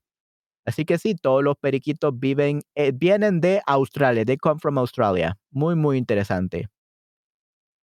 Así 0.68 0.86
que 0.86 1.00
sí, 1.00 1.16
todos 1.16 1.44
los 1.44 1.58
periquitos 1.58 2.20
viven, 2.20 2.62
eh, 2.76 2.92
vienen 2.94 3.42
de 3.42 3.62
Australia, 3.68 4.26
they 4.26 4.38
come 4.38 4.60
from 4.60 4.78
Australia. 4.78 5.38
Muy, 5.52 5.76
muy 5.76 5.98
interesante. 5.98 6.68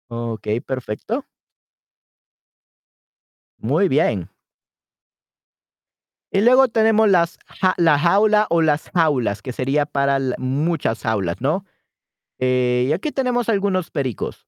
Ok, 0.09 0.47
perfecto. 0.65 1.25
Muy 3.59 3.89
bien. 3.89 4.29
Y 6.31 6.41
luego 6.41 6.69
tenemos 6.69 7.09
las, 7.11 7.39
la 7.77 7.99
jaula 7.99 8.47
o 8.51 8.63
las 8.63 8.91
jaulas, 8.91 9.43
que 9.43 9.53
sería 9.53 9.85
para 9.87 10.19
muchas 10.39 11.03
jaulas, 11.03 11.41
¿no? 11.41 11.67
Eh, 12.39 12.87
y 12.89 12.93
aquí 12.93 13.13
tenemos 13.13 13.49
algunos 13.49 13.91
pericos, 13.91 14.47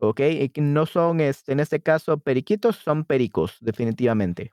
¿ok? 0.00 0.20
No 0.58 0.86
son, 0.86 1.20
este, 1.20 1.52
en 1.52 1.60
este 1.60 1.80
caso, 1.82 2.18
periquitos, 2.18 2.76
son 2.76 3.04
pericos, 3.04 3.58
definitivamente. 3.60 4.52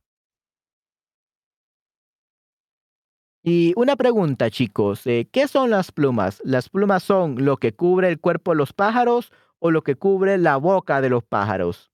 Y 3.51 3.73
una 3.75 3.95
pregunta, 3.95 4.51
chicos, 4.51 5.07
eh, 5.07 5.27
¿qué 5.31 5.47
son 5.47 5.71
las 5.71 5.91
plumas? 5.91 6.39
¿Las 6.45 6.69
plumas 6.69 7.01
son 7.01 7.43
lo 7.43 7.57
que 7.57 7.73
cubre 7.73 8.07
el 8.07 8.19
cuerpo 8.19 8.51
de 8.51 8.57
los 8.57 8.73
pájaros 8.73 9.31
o 9.57 9.71
lo 9.71 9.81
que 9.81 9.95
cubre 9.95 10.37
la 10.37 10.57
boca 10.57 11.01
de 11.01 11.09
los 11.09 11.23
pájaros? 11.23 11.89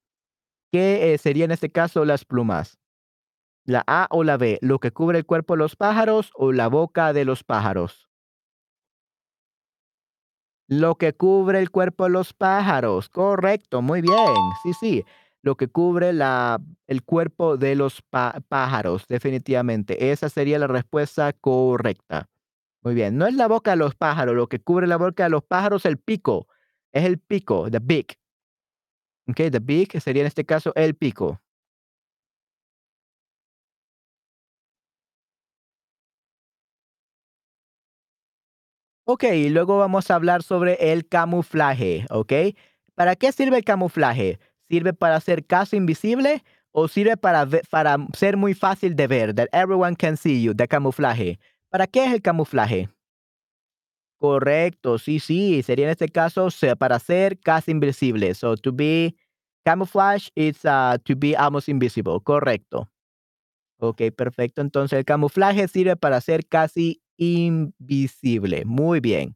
¿Qué 0.73 1.13
eh, 1.13 1.17
sería 1.17 1.45
en 1.45 1.51
este 1.51 1.71
caso 1.71 2.03
las 2.03 2.25
plumas? 2.25 2.77
¿La 3.63 3.85
A 3.87 4.07
o 4.11 4.25
la 4.25 4.35
B? 4.35 4.59
¿Lo 4.61 4.79
que 4.79 4.91
cubre 4.91 5.19
el 5.19 5.25
cuerpo 5.25 5.53
de 5.53 5.59
los 5.59 5.77
pájaros 5.77 6.29
o 6.35 6.51
la 6.51 6.67
boca 6.67 7.13
de 7.13 7.23
los 7.23 7.45
pájaros? 7.45 8.09
Lo 10.67 10.95
que 10.95 11.13
cubre 11.13 11.59
el 11.59 11.71
cuerpo 11.71 12.03
de 12.03 12.09
los 12.09 12.33
pájaros. 12.33 13.07
Correcto, 13.07 13.81
muy 13.81 14.01
bien. 14.01 14.33
Sí, 14.61 14.73
sí 14.73 15.05
lo 15.45 15.55
que 15.55 15.67
cubre 15.67 16.11
la, 16.11 16.59
el 16.87 17.03
cuerpo 17.03 17.55
de 17.55 17.75
los 17.75 18.01
pájaros, 18.49 19.05
definitivamente. 19.07 20.11
Esa 20.11 20.27
sería 20.27 20.57
la 20.57 20.65
respuesta 20.67 21.31
correcta. 21.33 22.27
Muy 22.81 22.95
bien, 22.95 23.17
no 23.17 23.27
es 23.27 23.35
la 23.35 23.47
boca 23.47 23.71
de 23.71 23.77
los 23.77 23.95
pájaros, 23.95 24.35
lo 24.35 24.47
que 24.47 24.59
cubre 24.59 24.87
la 24.87 24.97
boca 24.97 25.25
de 25.25 25.29
los 25.29 25.43
pájaros 25.43 25.85
es 25.85 25.91
el 25.91 25.97
pico, 25.99 26.47
es 26.93 27.05
el 27.05 27.19
pico, 27.19 27.69
the 27.69 27.79
beak. 27.81 28.17
Ok, 29.27 29.37
the 29.51 29.59
beak 29.59 29.99
sería 29.99 30.21
en 30.23 30.27
este 30.27 30.45
caso 30.45 30.71
el 30.75 30.95
pico. 30.95 31.39
Ok, 39.07 39.23
luego 39.49 39.77
vamos 39.77 40.09
a 40.09 40.15
hablar 40.15 40.41
sobre 40.41 40.91
el 40.91 41.07
camuflaje, 41.07 42.05
¿ok? 42.09 42.33
¿Para 42.95 43.15
qué 43.15 43.31
sirve 43.31 43.57
el 43.57 43.63
camuflaje? 43.63 44.39
¿Sirve 44.69 44.93
para 44.93 45.19
ser 45.19 45.45
casi 45.45 45.77
invisible 45.77 46.43
o 46.71 46.87
sirve 46.87 47.17
para, 47.17 47.47
para 47.69 47.97
ser 48.13 48.37
muy 48.37 48.53
fácil 48.53 48.95
de 48.95 49.07
ver? 49.07 49.33
That 49.33 49.47
everyone 49.53 49.95
can 49.95 50.17
see 50.17 50.41
you, 50.41 50.53
de 50.53 50.67
camuflaje. 50.67 51.39
¿Para 51.69 51.87
qué 51.87 52.05
es 52.05 52.13
el 52.13 52.21
camuflaje? 52.21 52.89
Correcto, 54.17 54.97
sí, 54.97 55.19
sí. 55.19 55.61
Sería 55.61 55.85
en 55.85 55.91
este 55.91 56.07
caso 56.09 56.47
para 56.79 56.99
ser 56.99 57.39
casi 57.39 57.71
invisible. 57.71 58.33
So 58.33 58.55
to 58.55 58.71
be 58.71 59.15
camouflage 59.65 60.29
is 60.35 60.63
uh, 60.65 60.97
to 61.03 61.15
be 61.15 61.35
almost 61.35 61.69
invisible. 61.69 62.19
Correcto. 62.23 62.89
Ok, 63.77 64.01
perfecto. 64.15 64.61
Entonces 64.61 64.99
el 64.99 65.05
camuflaje 65.05 65.67
sirve 65.67 65.95
para 65.95 66.21
ser 66.21 66.47
casi 66.47 67.01
invisible. 67.17 68.63
Muy 68.65 68.99
bien. 68.99 69.35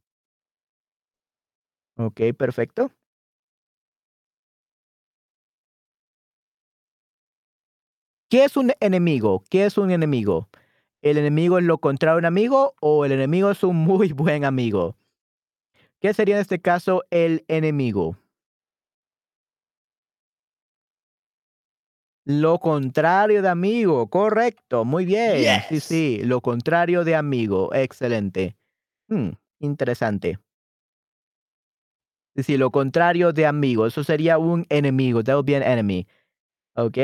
Ok, 1.97 2.21
perfecto. 2.37 2.91
¿Qué 8.29 8.43
es 8.43 8.57
un 8.57 8.71
enemigo? 8.79 9.43
¿Qué 9.49 9.65
es 9.65 9.77
un 9.79 9.89
enemigo? 9.89 10.49
¿El 11.01 11.17
enemigo 11.17 11.57
es 11.57 11.63
lo 11.65 11.79
contrario 11.79 12.17
a 12.17 12.19
un 12.19 12.25
amigo 12.25 12.75
o 12.79 13.03
el 13.05 13.11
enemigo 13.11 13.49
es 13.49 13.63
un 13.63 13.75
muy 13.77 14.13
buen 14.13 14.45
amigo? 14.45 14.95
¿Qué 15.99 16.13
sería 16.13 16.35
en 16.35 16.41
este 16.41 16.59
caso 16.61 17.03
el 17.09 17.43
enemigo? 17.47 18.17
Lo 22.25 22.59
contrario 22.59 23.41
de 23.41 23.49
amigo, 23.49 24.07
correcto, 24.09 24.85
muy 24.85 25.05
bien. 25.05 25.61
Sí, 25.67 25.75
Yes. 25.75 25.83
sí, 25.83 26.21
lo 26.23 26.41
contrario 26.41 27.03
de 27.03 27.15
amigo, 27.15 27.73
excelente. 27.73 28.55
Mm, 29.07 29.29
interesante. 29.59 30.37
Sí, 32.35 32.43
sí, 32.43 32.57
lo 32.57 32.69
contrario 32.69 33.33
de 33.33 33.47
amigo, 33.47 33.87
eso 33.87 34.03
sería 34.03 34.37
un 34.37 34.67
enemigo, 34.69 35.23
that 35.23 35.33
would 35.33 35.45
be 35.47 35.55
an 35.55 35.63
enemy, 35.63 36.07
¿ok? 36.75 36.97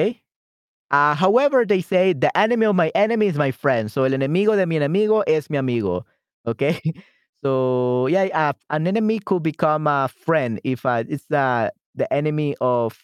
Ah, 0.91 1.15
however, 1.15 1.65
they 1.65 1.81
say 1.81 2.13
the 2.13 2.35
enemy 2.37 2.65
of 2.65 2.75
my 2.75 2.89
enemy 2.95 3.27
is 3.27 3.37
my 3.37 3.51
friend. 3.51 3.91
So 3.91 4.03
el 4.05 4.11
enemigo 4.13 4.55
de 4.55 4.65
mi 4.67 4.77
enemigo 4.77 5.23
es 5.27 5.49
mi 5.49 5.57
amigo. 5.57 6.05
Okay. 6.47 6.79
So 7.43 8.07
yeah, 8.07 8.53
an 8.71 8.87
enemy 8.87 9.19
could 9.19 9.43
become 9.43 9.85
a 9.85 10.07
friend 10.09 10.59
if 10.63 10.83
uh, 10.83 11.03
it's 11.07 11.29
uh, 11.29 11.69
the 11.93 12.11
enemy 12.11 12.55
of 12.59 12.97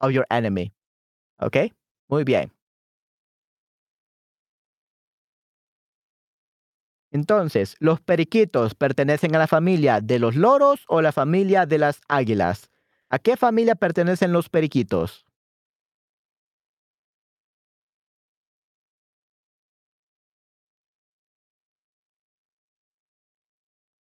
of 0.00 0.12
your 0.12 0.26
enemy. 0.30 0.72
Okay. 1.42 1.72
Muy 2.10 2.24
bien. 2.24 2.50
Entonces, 7.10 7.76
¿los 7.80 8.00
periquitos 8.00 8.74
pertenecen 8.74 9.34
a 9.34 9.38
la 9.38 9.46
familia 9.46 10.00
de 10.00 10.18
los 10.18 10.36
loros 10.36 10.84
o 10.88 11.00
la 11.00 11.12
familia 11.12 11.66
de 11.66 11.78
las 11.78 12.00
águilas? 12.08 12.70
¿A 13.10 13.18
qué 13.18 13.36
familia 13.36 13.74
pertenecen 13.74 14.32
los 14.32 14.48
periquitos? 14.50 15.27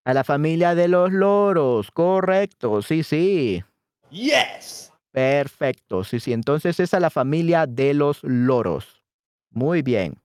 A 0.06 0.14
la 0.14 0.24
familia 0.24 0.76
de 0.76 0.88
los 0.88 1.12
loros, 1.12 1.90
correcto, 1.90 2.84
sí, 2.84 3.02
sí. 3.02 3.64
Yes. 4.12 4.94
Perfecto, 5.12 6.04
sí, 6.04 6.20
sí. 6.20 6.32
Entonces 6.32 6.80
es 6.80 6.94
a 6.94 7.00
la 7.00 7.10
familia 7.10 7.66
de 7.66 7.94
los 7.96 8.24
loros. 8.24 9.02
Muy 9.50 9.82
bien. 9.82 10.22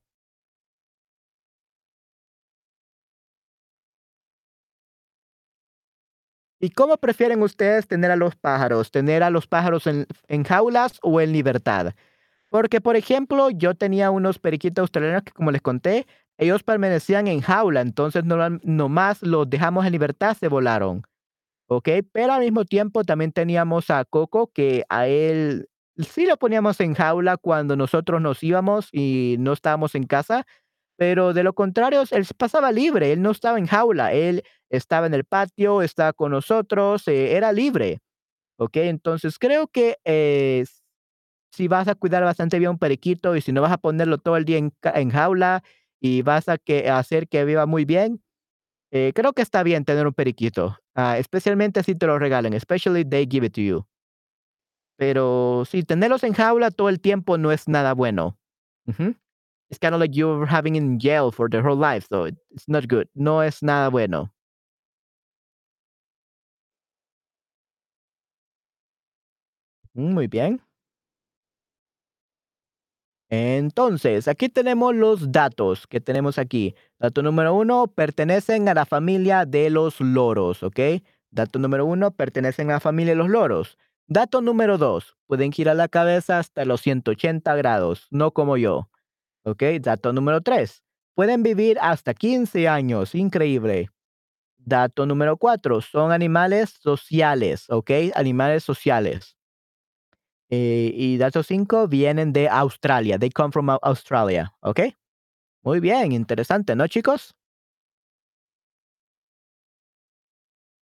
¿Y 6.62 6.70
cómo 6.70 6.98
prefieren 6.98 7.42
ustedes 7.42 7.86
tener 7.88 8.10
a 8.10 8.16
los 8.16 8.36
pájaros? 8.36 8.90
¿Tener 8.90 9.22
a 9.22 9.30
los 9.30 9.46
pájaros 9.46 9.86
en, 9.86 10.06
en 10.28 10.44
jaulas 10.44 10.98
o 11.02 11.20
en 11.22 11.32
libertad? 11.32 11.94
Porque, 12.50 12.80
por 12.80 12.96
ejemplo, 12.96 13.50
yo 13.50 13.74
tenía 13.74 14.10
unos 14.10 14.38
periquitos 14.38 14.82
australianos 14.84 15.24
que, 15.24 15.32
como 15.32 15.50
les 15.52 15.62
conté, 15.62 16.06
ellos 16.40 16.62
permanecían 16.62 17.28
en 17.28 17.42
jaula, 17.42 17.82
entonces 17.82 18.24
no, 18.24 18.36
nomás 18.62 19.22
los 19.22 19.48
dejamos 19.48 19.84
en 19.86 19.92
libertad, 19.92 20.36
se 20.36 20.48
volaron. 20.48 21.02
¿ok? 21.68 21.88
Pero 22.12 22.32
al 22.32 22.40
mismo 22.40 22.64
tiempo 22.64 23.04
también 23.04 23.30
teníamos 23.30 23.90
a 23.90 24.04
Coco, 24.04 24.48
que 24.52 24.84
a 24.88 25.06
él 25.06 25.68
sí 25.98 26.26
lo 26.26 26.36
poníamos 26.36 26.80
en 26.80 26.94
jaula 26.94 27.36
cuando 27.36 27.76
nosotros 27.76 28.20
nos 28.20 28.42
íbamos 28.42 28.88
y 28.90 29.36
no 29.38 29.52
estábamos 29.52 29.94
en 29.94 30.04
casa, 30.04 30.46
pero 30.96 31.32
de 31.32 31.44
lo 31.44 31.52
contrario, 31.54 32.02
él 32.10 32.26
pasaba 32.36 32.72
libre, 32.72 33.12
él 33.12 33.22
no 33.22 33.30
estaba 33.30 33.58
en 33.58 33.66
jaula, 33.66 34.12
él 34.12 34.42
estaba 34.68 35.06
en 35.06 35.14
el 35.14 35.24
patio, 35.24 35.82
estaba 35.82 36.12
con 36.12 36.32
nosotros, 36.32 37.06
eh, 37.06 37.36
era 37.36 37.52
libre, 37.52 38.00
¿ok? 38.58 38.76
Entonces 38.78 39.38
creo 39.38 39.68
que 39.68 39.98
eh, 40.04 40.64
si 41.52 41.68
vas 41.68 41.86
a 41.88 41.94
cuidar 41.94 42.24
bastante 42.24 42.58
bien 42.58 42.72
un 42.72 42.78
periquito 42.78 43.36
y 43.36 43.42
si 43.42 43.52
no 43.52 43.62
vas 43.62 43.72
a 43.72 43.78
ponerlo 43.78 44.18
todo 44.18 44.36
el 44.36 44.44
día 44.44 44.58
en, 44.58 44.72
en 44.82 45.10
jaula 45.10 45.62
y 46.00 46.22
vas 46.22 46.48
a 46.48 46.58
que, 46.58 46.88
hacer 46.90 47.28
que 47.28 47.44
viva 47.44 47.66
muy 47.66 47.84
bien, 47.84 48.22
eh, 48.92 49.12
creo 49.14 49.32
que 49.34 49.42
está 49.42 49.62
bien 49.64 49.84
tener 49.84 50.06
un 50.06 50.14
periquito, 50.14 50.78
ah, 50.96 51.18
especialmente 51.18 51.82
si 51.84 51.94
te 51.96 52.06
lo 52.06 52.18
regalan, 52.18 52.54
especially 52.54 53.04
they 53.04 53.26
give 53.30 53.46
it 53.46 53.54
to 53.54 53.62
you. 53.62 53.86
Pero 54.96 55.64
sí, 55.66 55.82
tenerlos 55.82 56.24
en 56.24 56.34
jaula 56.34 56.70
todo 56.70 56.88
el 56.88 57.00
tiempo 57.00 57.38
no 57.38 57.52
es 57.52 57.68
nada 57.68 57.94
bueno. 57.94 58.36
Ujú. 58.86 59.14
It's 59.70 59.78
kind 59.80 59.94
of 59.94 60.00
like 60.00 60.14
you're 60.16 60.46
having 60.46 60.76
in 60.76 60.98
jail 61.00 61.30
for 61.32 61.48
their 61.50 61.62
whole 61.64 61.76
life, 61.78 62.06
so 62.08 62.26
it- 62.26 62.38
it's 62.50 62.68
not 62.68 62.86
good. 62.88 63.08
No 63.14 63.42
es 63.42 63.62
nada 63.62 63.88
bueno. 63.90 64.32
Mm, 69.94 70.14
Muy 70.14 70.26
bien. 70.26 70.60
Entonces, 73.32 74.26
aquí 74.26 74.48
tenemos 74.48 74.94
los 74.94 75.30
datos 75.30 75.86
que 75.86 76.00
tenemos 76.00 76.36
aquí. 76.36 76.74
Dato 76.98 77.22
número 77.22 77.54
uno, 77.54 77.86
pertenecen 77.86 78.68
a 78.68 78.74
la 78.74 78.86
familia 78.86 79.46
de 79.46 79.70
los 79.70 80.00
loros, 80.00 80.64
¿ok? 80.64 80.80
Dato 81.30 81.60
número 81.60 81.86
uno, 81.86 82.10
pertenecen 82.10 82.70
a 82.70 82.74
la 82.74 82.80
familia 82.80 83.12
de 83.12 83.18
los 83.18 83.28
loros. 83.28 83.78
Dato 84.08 84.40
número 84.40 84.78
dos, 84.78 85.16
pueden 85.26 85.52
girar 85.52 85.76
la 85.76 85.86
cabeza 85.86 86.40
hasta 86.40 86.64
los 86.64 86.80
180 86.80 87.54
grados, 87.54 88.08
no 88.10 88.32
como 88.32 88.56
yo, 88.56 88.88
¿ok? 89.44 89.62
Dato 89.80 90.12
número 90.12 90.40
tres, 90.40 90.82
pueden 91.14 91.44
vivir 91.44 91.78
hasta 91.80 92.14
15 92.14 92.66
años, 92.68 93.14
increíble. 93.14 93.90
Dato 94.58 95.06
número 95.06 95.36
cuatro, 95.36 95.80
son 95.80 96.12
animales 96.12 96.70
sociales, 96.70 97.66
¿ok? 97.70 97.90
Animales 98.14 98.64
sociales. 98.64 99.36
Eh, 100.50 100.92
y 100.94 101.16
datos 101.16 101.46
5 101.46 101.86
vienen 101.88 102.32
de 102.32 102.48
Australia. 102.48 103.18
They 103.18 103.30
come 103.30 103.52
from 103.52 103.70
Au- 103.70 103.78
Australia. 103.82 104.52
¿Ok? 104.60 104.80
Muy 105.64 105.80
bien, 105.80 106.12
interesante, 106.12 106.76
¿no, 106.76 106.86
chicos? 106.88 107.34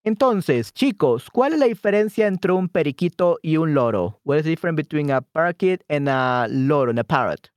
Entonces, 0.04 0.74
chicos, 0.74 1.30
¿cuál 1.30 1.54
es 1.54 1.60
la 1.60 1.66
diferencia 1.66 2.28
entre 2.28 2.54
un 2.54 2.70
periquito 2.70 3.40
y 3.42 3.58
un 3.58 3.74
loro? 3.74 4.22
What 4.24 4.38
is 4.38 4.44
the 4.44 4.50
difference 4.52 4.78
between 4.78 5.12
a 5.12 5.22
parakeet 5.22 5.82
and 5.90 6.08
a 6.10 6.48
loro, 6.50 6.94
a 6.98 7.04
parrot? 7.04 7.50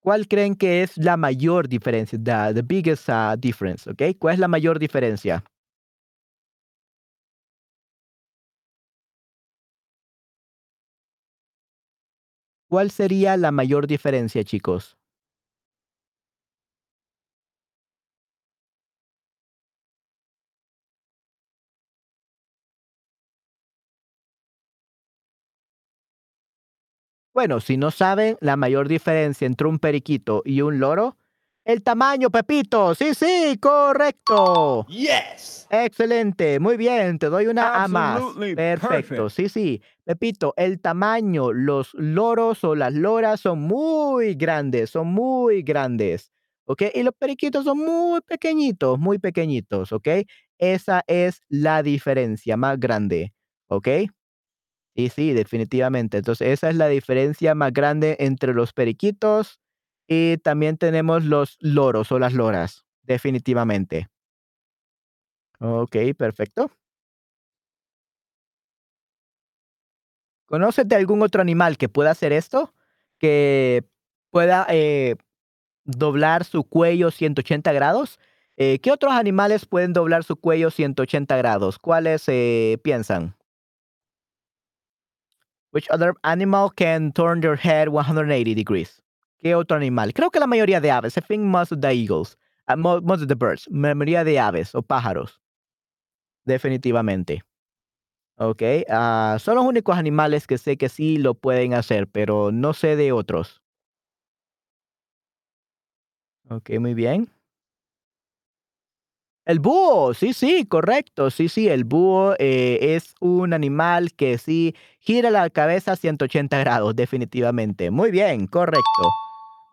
¿Cuál 0.00 0.26
creen 0.28 0.54
que 0.56 0.82
es 0.82 0.96
la 0.96 1.16
mayor 1.16 1.68
diferencia? 1.68 2.18
The, 2.18 2.54
the 2.54 2.62
biggest 2.62 3.08
uh, 3.08 3.36
difference, 3.36 3.88
¿ok? 3.90 4.16
¿Cuál 4.18 4.34
es 4.34 4.40
la 4.40 4.48
mayor 4.48 4.78
diferencia? 4.78 5.44
¿Cuál 12.68 12.90
sería 12.90 13.36
la 13.36 13.50
mayor 13.52 13.86
diferencia, 13.86 14.42
chicos? 14.44 14.96
Bueno, 27.34 27.60
si 27.60 27.76
no 27.76 27.90
saben 27.90 28.36
la 28.40 28.56
mayor 28.56 28.88
diferencia 28.88 29.46
entre 29.46 29.68
un 29.68 29.78
periquito 29.78 30.42
y 30.44 30.60
un 30.62 30.78
loro, 30.80 31.16
el 31.68 31.82
tamaño, 31.82 32.30
Pepito. 32.30 32.94
Sí, 32.94 33.12
sí, 33.12 33.58
correcto. 33.60 34.86
Yes. 34.88 35.66
Excelente, 35.68 36.58
muy 36.58 36.78
bien, 36.78 37.18
te 37.18 37.26
doy 37.26 37.46
una 37.46 37.84
A 37.84 37.88
más. 37.88 38.22
Perfecto, 38.56 38.88
perfect. 38.88 39.30
sí, 39.30 39.48
sí. 39.50 39.82
Pepito, 40.02 40.54
el 40.56 40.80
tamaño, 40.80 41.52
los 41.52 41.92
loros 41.92 42.64
o 42.64 42.74
las 42.74 42.94
loras 42.94 43.40
son 43.40 43.60
muy 43.60 44.34
grandes, 44.34 44.88
son 44.88 45.08
muy 45.08 45.60
grandes, 45.60 46.32
¿ok? 46.64 46.84
Y 46.94 47.02
los 47.02 47.12
periquitos 47.14 47.64
son 47.64 47.76
muy 47.80 48.22
pequeñitos, 48.22 48.98
muy 48.98 49.18
pequeñitos, 49.18 49.92
¿ok? 49.92 50.08
Esa 50.56 51.04
es 51.06 51.42
la 51.50 51.82
diferencia 51.82 52.56
más 52.56 52.80
grande, 52.80 53.34
¿ok? 53.66 53.88
Sí, 54.96 55.10
sí, 55.10 55.32
definitivamente. 55.34 56.16
Entonces, 56.16 56.48
esa 56.48 56.70
es 56.70 56.76
la 56.76 56.88
diferencia 56.88 57.54
más 57.54 57.74
grande 57.74 58.16
entre 58.20 58.54
los 58.54 58.72
periquitos 58.72 59.60
y 60.08 60.38
también 60.38 60.78
tenemos 60.78 61.24
los 61.24 61.58
loros 61.60 62.10
o 62.10 62.18
las 62.18 62.32
loras, 62.32 62.84
definitivamente. 63.02 64.08
Ok, 65.60 65.96
perfecto. 66.16 66.70
¿Conoces 70.46 70.88
de 70.88 70.96
algún 70.96 71.20
otro 71.22 71.42
animal 71.42 71.76
que 71.76 71.90
pueda 71.90 72.10
hacer 72.10 72.32
esto? 72.32 72.72
Que 73.18 73.84
pueda 74.30 74.66
eh, 74.70 75.16
doblar 75.84 76.44
su 76.44 76.64
cuello 76.64 77.10
180 77.10 77.70
grados. 77.72 78.18
Eh, 78.56 78.78
¿Qué 78.78 78.90
otros 78.90 79.12
animales 79.12 79.66
pueden 79.66 79.92
doblar 79.92 80.24
su 80.24 80.36
cuello 80.36 80.70
180 80.70 81.36
grados? 81.36 81.78
¿Cuáles 81.78 82.24
eh, 82.28 82.78
piensan? 82.82 83.36
Which 85.70 85.86
other 85.90 86.14
animal 86.22 86.70
can 86.74 87.12
turn 87.12 87.42
their 87.42 87.56
head 87.56 87.88
180 87.88 88.54
degrees? 88.54 89.02
¿Qué 89.38 89.54
otro 89.54 89.76
animal? 89.76 90.12
Creo 90.12 90.30
que 90.30 90.40
la 90.40 90.46
mayoría 90.46 90.80
de 90.80 90.90
aves. 90.90 91.16
I 91.16 91.20
think 91.20 91.42
most 91.44 91.72
of 91.72 91.80
the 91.80 91.92
eagles. 91.92 92.36
uh, 92.68 92.76
mo- 92.76 93.00
most 93.00 93.22
of 93.22 93.28
the 93.28 93.34
birds. 93.36 93.66
La 93.70 93.94
mayoría 93.94 94.24
de 94.24 94.38
aves 94.38 94.74
o 94.74 94.82
pájaros. 94.82 95.40
Definitivamente. 96.44 97.42
Ok. 98.36 98.62
ah, 98.88 99.36
son 99.40 99.56
los 99.56 99.64
únicos 99.64 99.96
animales 99.96 100.46
que 100.46 100.58
sé 100.58 100.76
que 100.76 100.88
sí 100.88 101.18
lo 101.18 101.34
pueden 101.34 101.74
hacer, 101.74 102.08
pero 102.08 102.52
no 102.52 102.72
sé 102.72 102.96
de 102.96 103.12
otros. 103.12 103.62
Ok, 106.50 106.70
muy 106.80 106.94
bien. 106.94 107.30
El 109.46 109.60
búho, 109.60 110.12
sí, 110.14 110.34
sí, 110.34 110.66
correcto. 110.66 111.30
Sí, 111.30 111.48
sí, 111.48 111.68
el 111.68 111.84
búho 111.84 112.34
eh, 112.38 112.78
es 112.96 113.14
un 113.20 113.54
animal 113.54 114.12
que 114.12 114.36
sí 114.38 114.74
gira 115.00 115.30
la 115.30 115.48
cabeza 115.48 115.92
a 115.92 115.96
180 115.96 116.58
grados, 116.58 116.94
definitivamente. 116.94 117.90
Muy 117.90 118.10
bien, 118.10 118.46
correcto. 118.46 119.18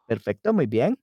Perfecto, 0.05 0.53
muy 0.53 0.67
bien. 0.67 0.99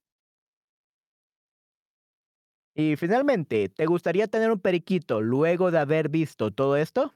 Y 2.75 2.97
finalmente, 2.97 3.69
¿te 3.69 3.87
gustaría 3.87 4.27
tener 4.29 4.51
un 4.51 4.61
periquito 4.61 5.21
luego 5.21 5.71
de 5.71 5.79
haber 5.79 6.09
visto 6.09 6.51
todo 6.51 6.77
esto? 6.77 7.15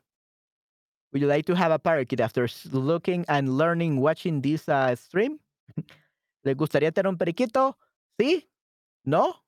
Would 1.13 1.23
you 1.23 1.29
like 1.29 1.47
to 1.47 1.55
have 1.55 1.73
a 1.73 1.79
parakeet 1.79 2.21
after 2.21 2.47
looking 2.73 3.25
and 3.29 3.57
learning 3.57 3.99
watching 3.99 4.43
this 4.43 4.69
uh, 4.69 4.95
stream? 4.97 5.39
¿Les 6.43 6.57
gustaría 6.57 6.93
tener 6.93 7.09
un 7.09 7.17
periquito? 7.17 7.79
¿Sí? 8.19 8.51
¿No? 9.05 9.45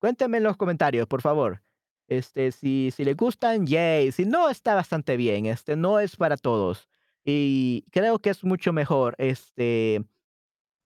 Cuéntenme 0.00 0.38
en 0.38 0.44
los 0.44 0.56
comentarios, 0.56 1.06
por 1.06 1.22
favor. 1.22 1.62
Este, 2.08 2.50
si, 2.50 2.90
si 2.90 3.04
les 3.04 3.16
gustan, 3.16 3.66
yay. 3.66 4.10
Si 4.10 4.24
no, 4.24 4.48
está 4.48 4.74
bastante 4.74 5.16
bien. 5.16 5.46
Este 5.46 5.76
no 5.76 6.00
es 6.00 6.16
para 6.16 6.36
todos. 6.36 6.88
Y 7.24 7.84
creo 7.92 8.18
que 8.18 8.30
es 8.30 8.42
mucho 8.42 8.72
mejor 8.72 9.14
este, 9.18 10.04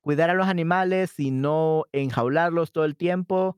cuidar 0.06 0.30
a 0.30 0.34
los 0.34 0.46
animales 0.46 1.18
y 1.18 1.32
no 1.32 1.86
enjaularlos 1.90 2.70
todo 2.70 2.84
el 2.84 2.94
tiempo 2.94 3.56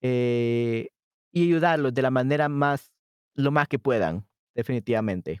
eh, 0.00 0.88
y 1.30 1.44
ayudarlos 1.44 1.94
de 1.94 2.02
la 2.02 2.10
manera 2.10 2.48
más, 2.48 2.92
lo 3.36 3.52
más 3.52 3.68
que 3.68 3.78
puedan, 3.78 4.26
definitivamente. 4.56 5.40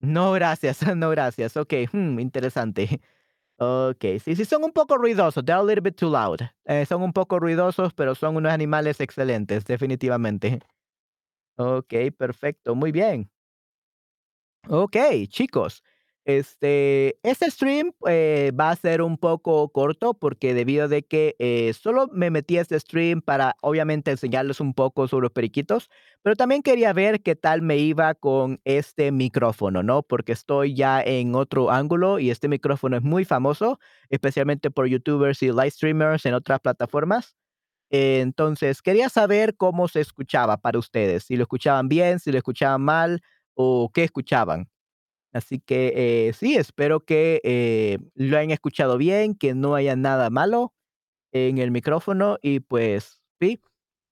No, 0.00 0.32
gracias, 0.32 0.80
no, 0.96 1.10
gracias. 1.10 1.58
Ok, 1.58 1.74
hmm, 1.92 2.20
interesante. 2.20 3.02
Ok, 3.58 4.02
sí, 4.24 4.34
sí, 4.34 4.46
son 4.46 4.64
un 4.64 4.72
poco 4.72 4.96
ruidosos. 4.96 5.44
They're 5.44 5.60
a 5.60 5.62
little 5.62 5.82
bit 5.82 5.96
too 5.96 6.08
loud. 6.08 6.40
Eh, 6.64 6.86
son 6.86 7.02
un 7.02 7.12
poco 7.12 7.38
ruidosos, 7.38 7.92
pero 7.92 8.14
son 8.14 8.36
unos 8.36 8.50
animales 8.50 8.98
excelentes, 9.02 9.66
definitivamente. 9.66 10.60
Ok, 11.56 11.92
perfecto, 12.16 12.74
muy 12.74 12.92
bien. 12.92 13.30
Ok, 14.68 14.96
chicos, 15.28 15.82
este, 16.24 17.18
este 17.22 17.50
stream 17.50 17.92
eh, 18.06 18.52
va 18.58 18.70
a 18.70 18.76
ser 18.76 19.02
un 19.02 19.16
poco 19.18 19.68
corto 19.70 20.14
porque 20.14 20.54
debido 20.54 20.88
de 20.88 21.02
que 21.02 21.34
eh, 21.38 21.72
solo 21.74 22.08
me 22.12 22.30
metí 22.30 22.58
este 22.58 22.78
stream 22.78 23.22
para 23.22 23.56
obviamente 23.62 24.10
enseñarles 24.10 24.60
un 24.60 24.74
poco 24.74 25.08
sobre 25.08 25.24
los 25.24 25.32
periquitos, 25.32 25.90
pero 26.22 26.36
también 26.36 26.62
quería 26.62 26.92
ver 26.92 27.22
qué 27.22 27.36
tal 27.36 27.62
me 27.62 27.78
iba 27.78 28.14
con 28.14 28.60
este 28.64 29.12
micrófono, 29.12 29.82
¿no? 29.82 30.02
Porque 30.02 30.32
estoy 30.32 30.74
ya 30.74 31.00
en 31.02 31.34
otro 31.34 31.70
ángulo 31.70 32.18
y 32.18 32.30
este 32.30 32.48
micrófono 32.48 32.96
es 32.96 33.02
muy 33.02 33.24
famoso, 33.24 33.78
especialmente 34.10 34.70
por 34.70 34.86
youtubers 34.86 35.42
y 35.42 35.48
live 35.48 35.70
streamers 35.70 36.26
en 36.26 36.34
otras 36.34 36.60
plataformas. 36.60 37.34
Entonces, 37.90 38.82
quería 38.82 39.08
saber 39.08 39.56
cómo 39.56 39.88
se 39.88 40.00
escuchaba 40.00 40.58
para 40.58 40.78
ustedes, 40.78 41.24
si 41.24 41.36
lo 41.36 41.42
escuchaban 41.44 41.88
bien, 41.88 42.20
si 42.20 42.30
lo 42.32 42.38
escuchaban 42.38 42.82
mal 42.82 43.22
o 43.54 43.90
qué 43.92 44.04
escuchaban. 44.04 44.68
Así 45.32 45.60
que 45.60 45.92
eh, 46.28 46.32
sí, 46.32 46.56
espero 46.56 47.00
que 47.00 47.40
eh, 47.44 47.98
lo 48.14 48.36
hayan 48.36 48.50
escuchado 48.50 48.98
bien, 48.98 49.34
que 49.34 49.54
no 49.54 49.74
haya 49.74 49.94
nada 49.94 50.28
malo 50.30 50.74
en 51.32 51.58
el 51.58 51.70
micrófono 51.70 52.38
y 52.42 52.60
pues 52.60 53.22
sí, 53.40 53.60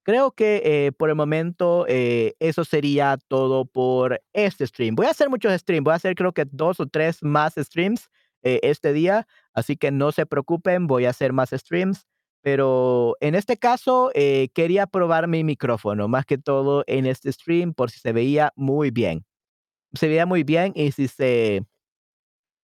creo 0.04 0.32
que 0.32 0.62
eh, 0.64 0.92
por 0.92 1.10
el 1.10 1.16
momento 1.16 1.86
eso 1.88 2.64
sería 2.64 3.18
todo 3.28 3.64
por 3.66 4.22
este 4.32 4.66
stream. 4.66 4.94
Voy 4.94 5.06
a 5.06 5.10
hacer 5.10 5.30
muchos 5.30 5.52
streams, 5.60 5.84
voy 5.84 5.92
a 5.94 5.96
hacer 5.96 6.14
creo 6.14 6.32
que 6.32 6.44
dos 6.46 6.80
o 6.80 6.86
tres 6.86 7.22
más 7.22 7.54
streams 7.56 8.08
este 8.42 8.92
día, 8.92 9.26
así 9.52 9.76
que 9.76 9.90
no 9.90 10.12
se 10.12 10.24
preocupen, 10.26 10.86
voy 10.86 11.06
a 11.06 11.10
hacer 11.10 11.32
más 11.32 11.50
streams. 11.50 12.06
Pero 12.42 13.16
en 13.20 13.34
este 13.34 13.56
caso 13.58 14.12
quería 14.54 14.86
probar 14.86 15.26
mi 15.28 15.42
micrófono, 15.44 16.06
más 16.08 16.24
que 16.26 16.38
todo 16.38 16.84
en 16.86 17.06
este 17.06 17.32
stream, 17.32 17.74
por 17.74 17.90
si 17.90 17.98
se 18.00 18.12
veía 18.12 18.52
muy 18.56 18.90
bien 18.92 19.24
se 19.94 20.08
veía 20.08 20.26
muy 20.26 20.44
bien 20.44 20.72
y 20.74 20.92
si 20.92 21.08
se 21.08 21.64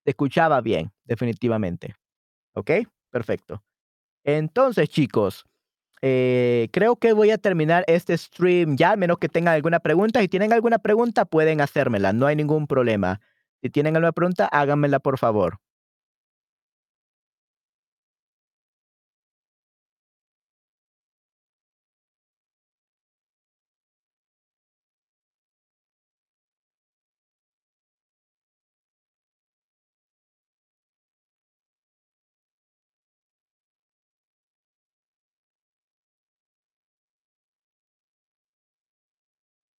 se 0.05 0.11
escuchaba 0.11 0.61
bien, 0.61 0.93
definitivamente, 1.05 1.95
¿ok? 2.55 2.71
Perfecto. 3.11 3.63
Entonces, 4.25 4.89
chicos, 4.89 5.47
eh, 6.03 6.69
creo 6.73 6.97
que 6.97 7.13
voy 7.15 7.31
a 7.33 7.39
terminar 7.39 7.85
este 7.89 8.17
stream 8.19 8.77
ya, 8.77 8.97
menos 8.97 9.19
que 9.19 9.29
tengan 9.29 9.55
alguna 9.55 9.81
pregunta. 9.81 10.21
Si 10.21 10.29
tienen 10.29 10.53
alguna 10.53 10.79
pregunta, 10.79 11.25
pueden 11.27 11.61
hacérmela, 11.61 12.13
no 12.13 12.27
hay 12.27 12.37
ningún 12.37 12.67
problema. 12.67 13.21
Si 13.63 13.71
tienen 13.71 13.97
alguna 13.97 14.13
pregunta, 14.13 14.47
háganmela, 14.49 15.01
por 15.01 15.19
favor. 15.19 15.59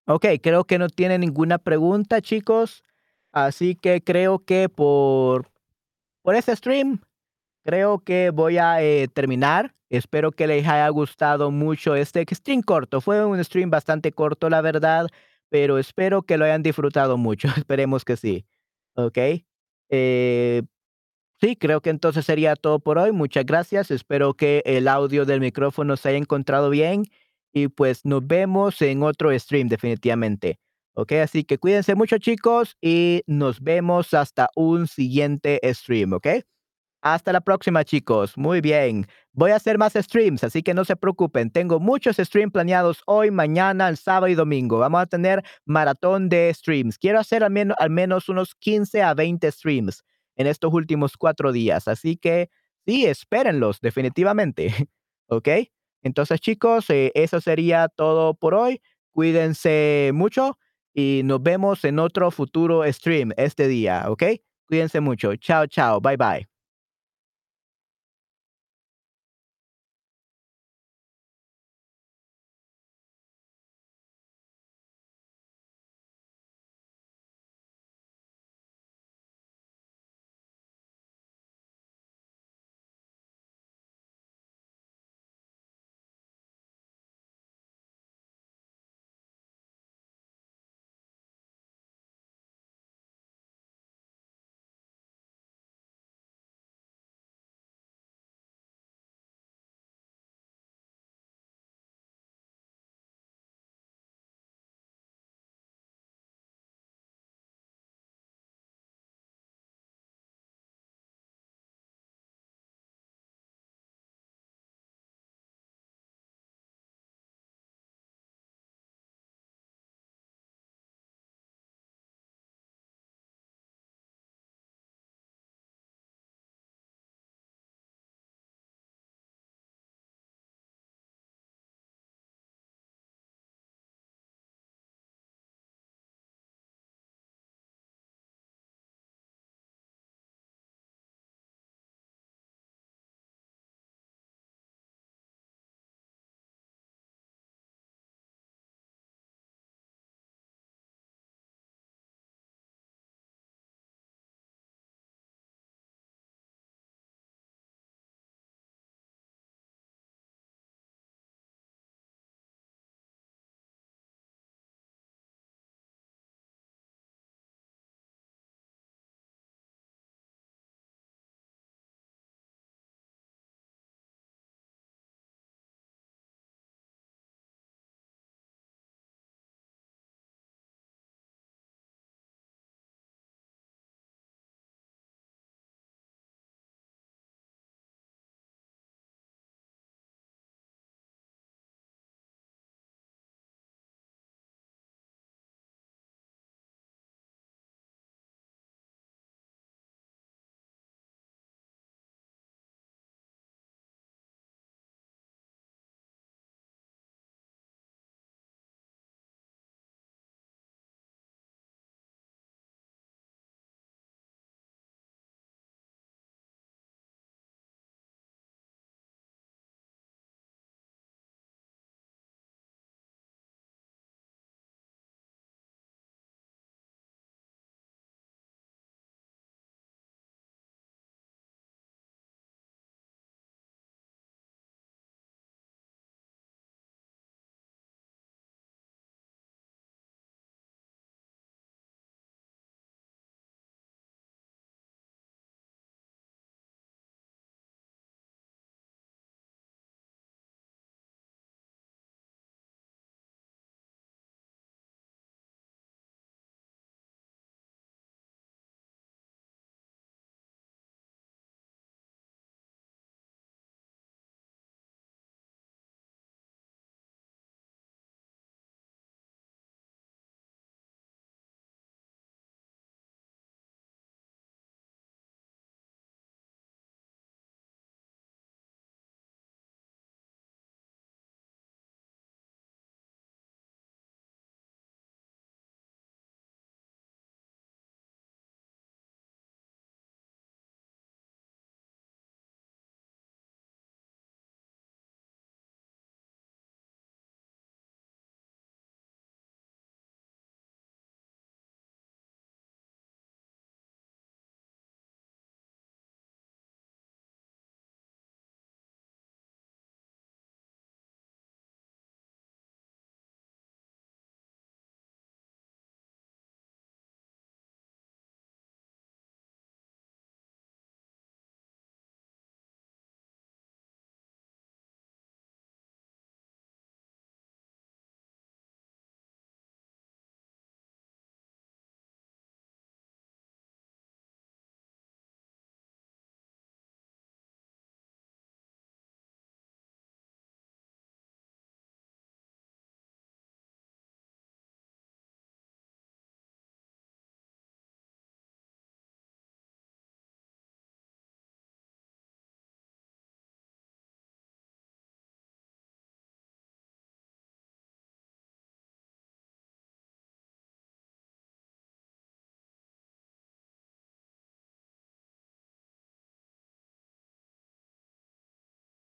Ok, 0.08 0.26
creo 0.42 0.66
que 0.66 0.78
no 0.78 0.90
tiene 0.90 1.18
ninguna 1.18 1.58
pregunta, 1.58 2.22
chicos. 2.22 2.84
Así 3.32 3.76
que 3.76 4.02
creo 4.04 4.40
que 4.40 4.70
por, 4.70 5.52
por 6.22 6.36
este 6.36 6.56
stream 6.56 7.00
Creo 7.66 7.98
que 8.00 8.30
voy 8.30 8.60
a 8.60 8.84
eh, 8.84 9.08
terminar. 9.08 9.74
Espero 9.90 10.32
que 10.32 10.46
les 10.46 10.68
haya 10.68 10.88
gustado 10.90 11.50
mucho 11.50 11.96
este 11.96 12.24
stream 12.32 12.62
corto. 12.62 13.02
Fue 13.02 13.26
un 13.26 13.44
stream 13.44 13.72
bastante 13.72 14.12
corto, 14.12 14.50
la 14.52 14.62
verdad, 14.62 15.08
pero 15.50 15.80
espero 15.80 16.22
que 16.22 16.38
lo 16.38 16.46
hayan 16.46 16.62
disfrutado 16.62 17.18
mucho. 17.18 17.48
Esperemos 17.58 18.06
que 18.06 18.18
sí. 18.18 18.46
¿Ok? 18.94 19.18
Eh, 19.90 20.62
sí, 21.42 21.56
creo 21.56 21.82
que 21.82 21.90
entonces 21.90 22.24
sería 22.24 22.56
todo 22.56 22.78
por 22.78 23.00
hoy. 23.00 23.12
Muchas 23.12 23.48
gracias. 23.48 23.90
Espero 23.90 24.36
que 24.36 24.62
el 24.66 24.88
audio 24.88 25.26
del 25.26 25.40
micrófono 25.40 25.98
se 25.98 26.10
haya 26.10 26.20
encontrado 26.20 26.70
bien 26.70 27.06
y 27.56 27.70
pues 27.70 28.04
nos 28.06 28.28
vemos 28.28 28.82
en 28.82 29.02
otro 29.02 29.38
stream 29.40 29.70
definitivamente. 29.70 30.60
¿Ok? 30.94 31.14
Así 31.14 31.46
que 31.46 31.58
cuídense 31.58 31.96
mucho 31.96 32.18
chicos 32.18 32.78
y 32.82 33.22
nos 33.28 33.62
vemos 33.62 34.14
hasta 34.14 34.50
un 34.56 34.88
siguiente 34.88 35.60
stream. 35.74 36.14
¿Ok? 36.14 36.28
Hasta 37.02 37.32
la 37.32 37.40
próxima, 37.42 37.86
chicos. 37.86 38.38
Muy 38.38 38.60
bien. 38.62 39.08
Voy 39.32 39.52
a 39.52 39.56
hacer 39.56 39.78
más 39.78 39.94
streams, 39.94 40.44
así 40.44 40.64
que 40.64 40.74
no 40.74 40.84
se 40.84 40.96
preocupen. 40.98 41.50
Tengo 41.50 41.80
muchos 41.80 42.18
streams 42.18 42.52
planeados 42.52 43.02
hoy, 43.06 43.32
mañana, 43.32 43.88
el 43.88 43.98
sábado 43.98 44.28
y 44.28 44.36
domingo. 44.36 44.80
Vamos 44.80 45.02
a 45.02 45.06
tener 45.06 45.44
maratón 45.66 46.28
de 46.30 46.54
streams. 46.54 46.98
Quiero 46.98 47.20
hacer 47.20 47.44
al 47.44 47.52
menos, 47.52 47.78
al 47.80 47.90
menos 47.90 48.28
unos 48.28 48.56
15 48.56 49.02
a 49.02 49.14
20 49.14 49.50
streams 49.52 50.04
en 50.36 50.48
estos 50.48 50.74
últimos 50.74 51.16
cuatro 51.16 51.54
días. 51.54 51.88
Así 51.88 52.18
que 52.18 52.50
sí, 52.86 53.06
espérenlos, 53.06 53.80
definitivamente. 53.82 54.74
¿Ok? 55.28 55.48
Entonces, 56.06 56.40
chicos, 56.40 56.90
eh, 56.92 57.12
eso 57.16 57.42
sería 57.42 57.90
todo 57.90 58.36
por 58.36 58.54
hoy. 58.56 58.82
Cuídense 59.12 60.12
mucho 60.14 60.60
y 60.94 61.24
nos 61.26 61.42
vemos 61.44 61.84
en 61.86 62.00
otro 62.00 62.32
futuro 62.32 62.84
stream 62.94 63.32
este 63.38 63.68
día. 63.68 64.06
¿Ok? 64.10 64.24
Cuídense 64.68 65.02
mucho. 65.02 65.36
Chao, 65.38 65.68
chao. 65.68 66.00
Bye, 66.02 66.18
bye. 66.18 66.55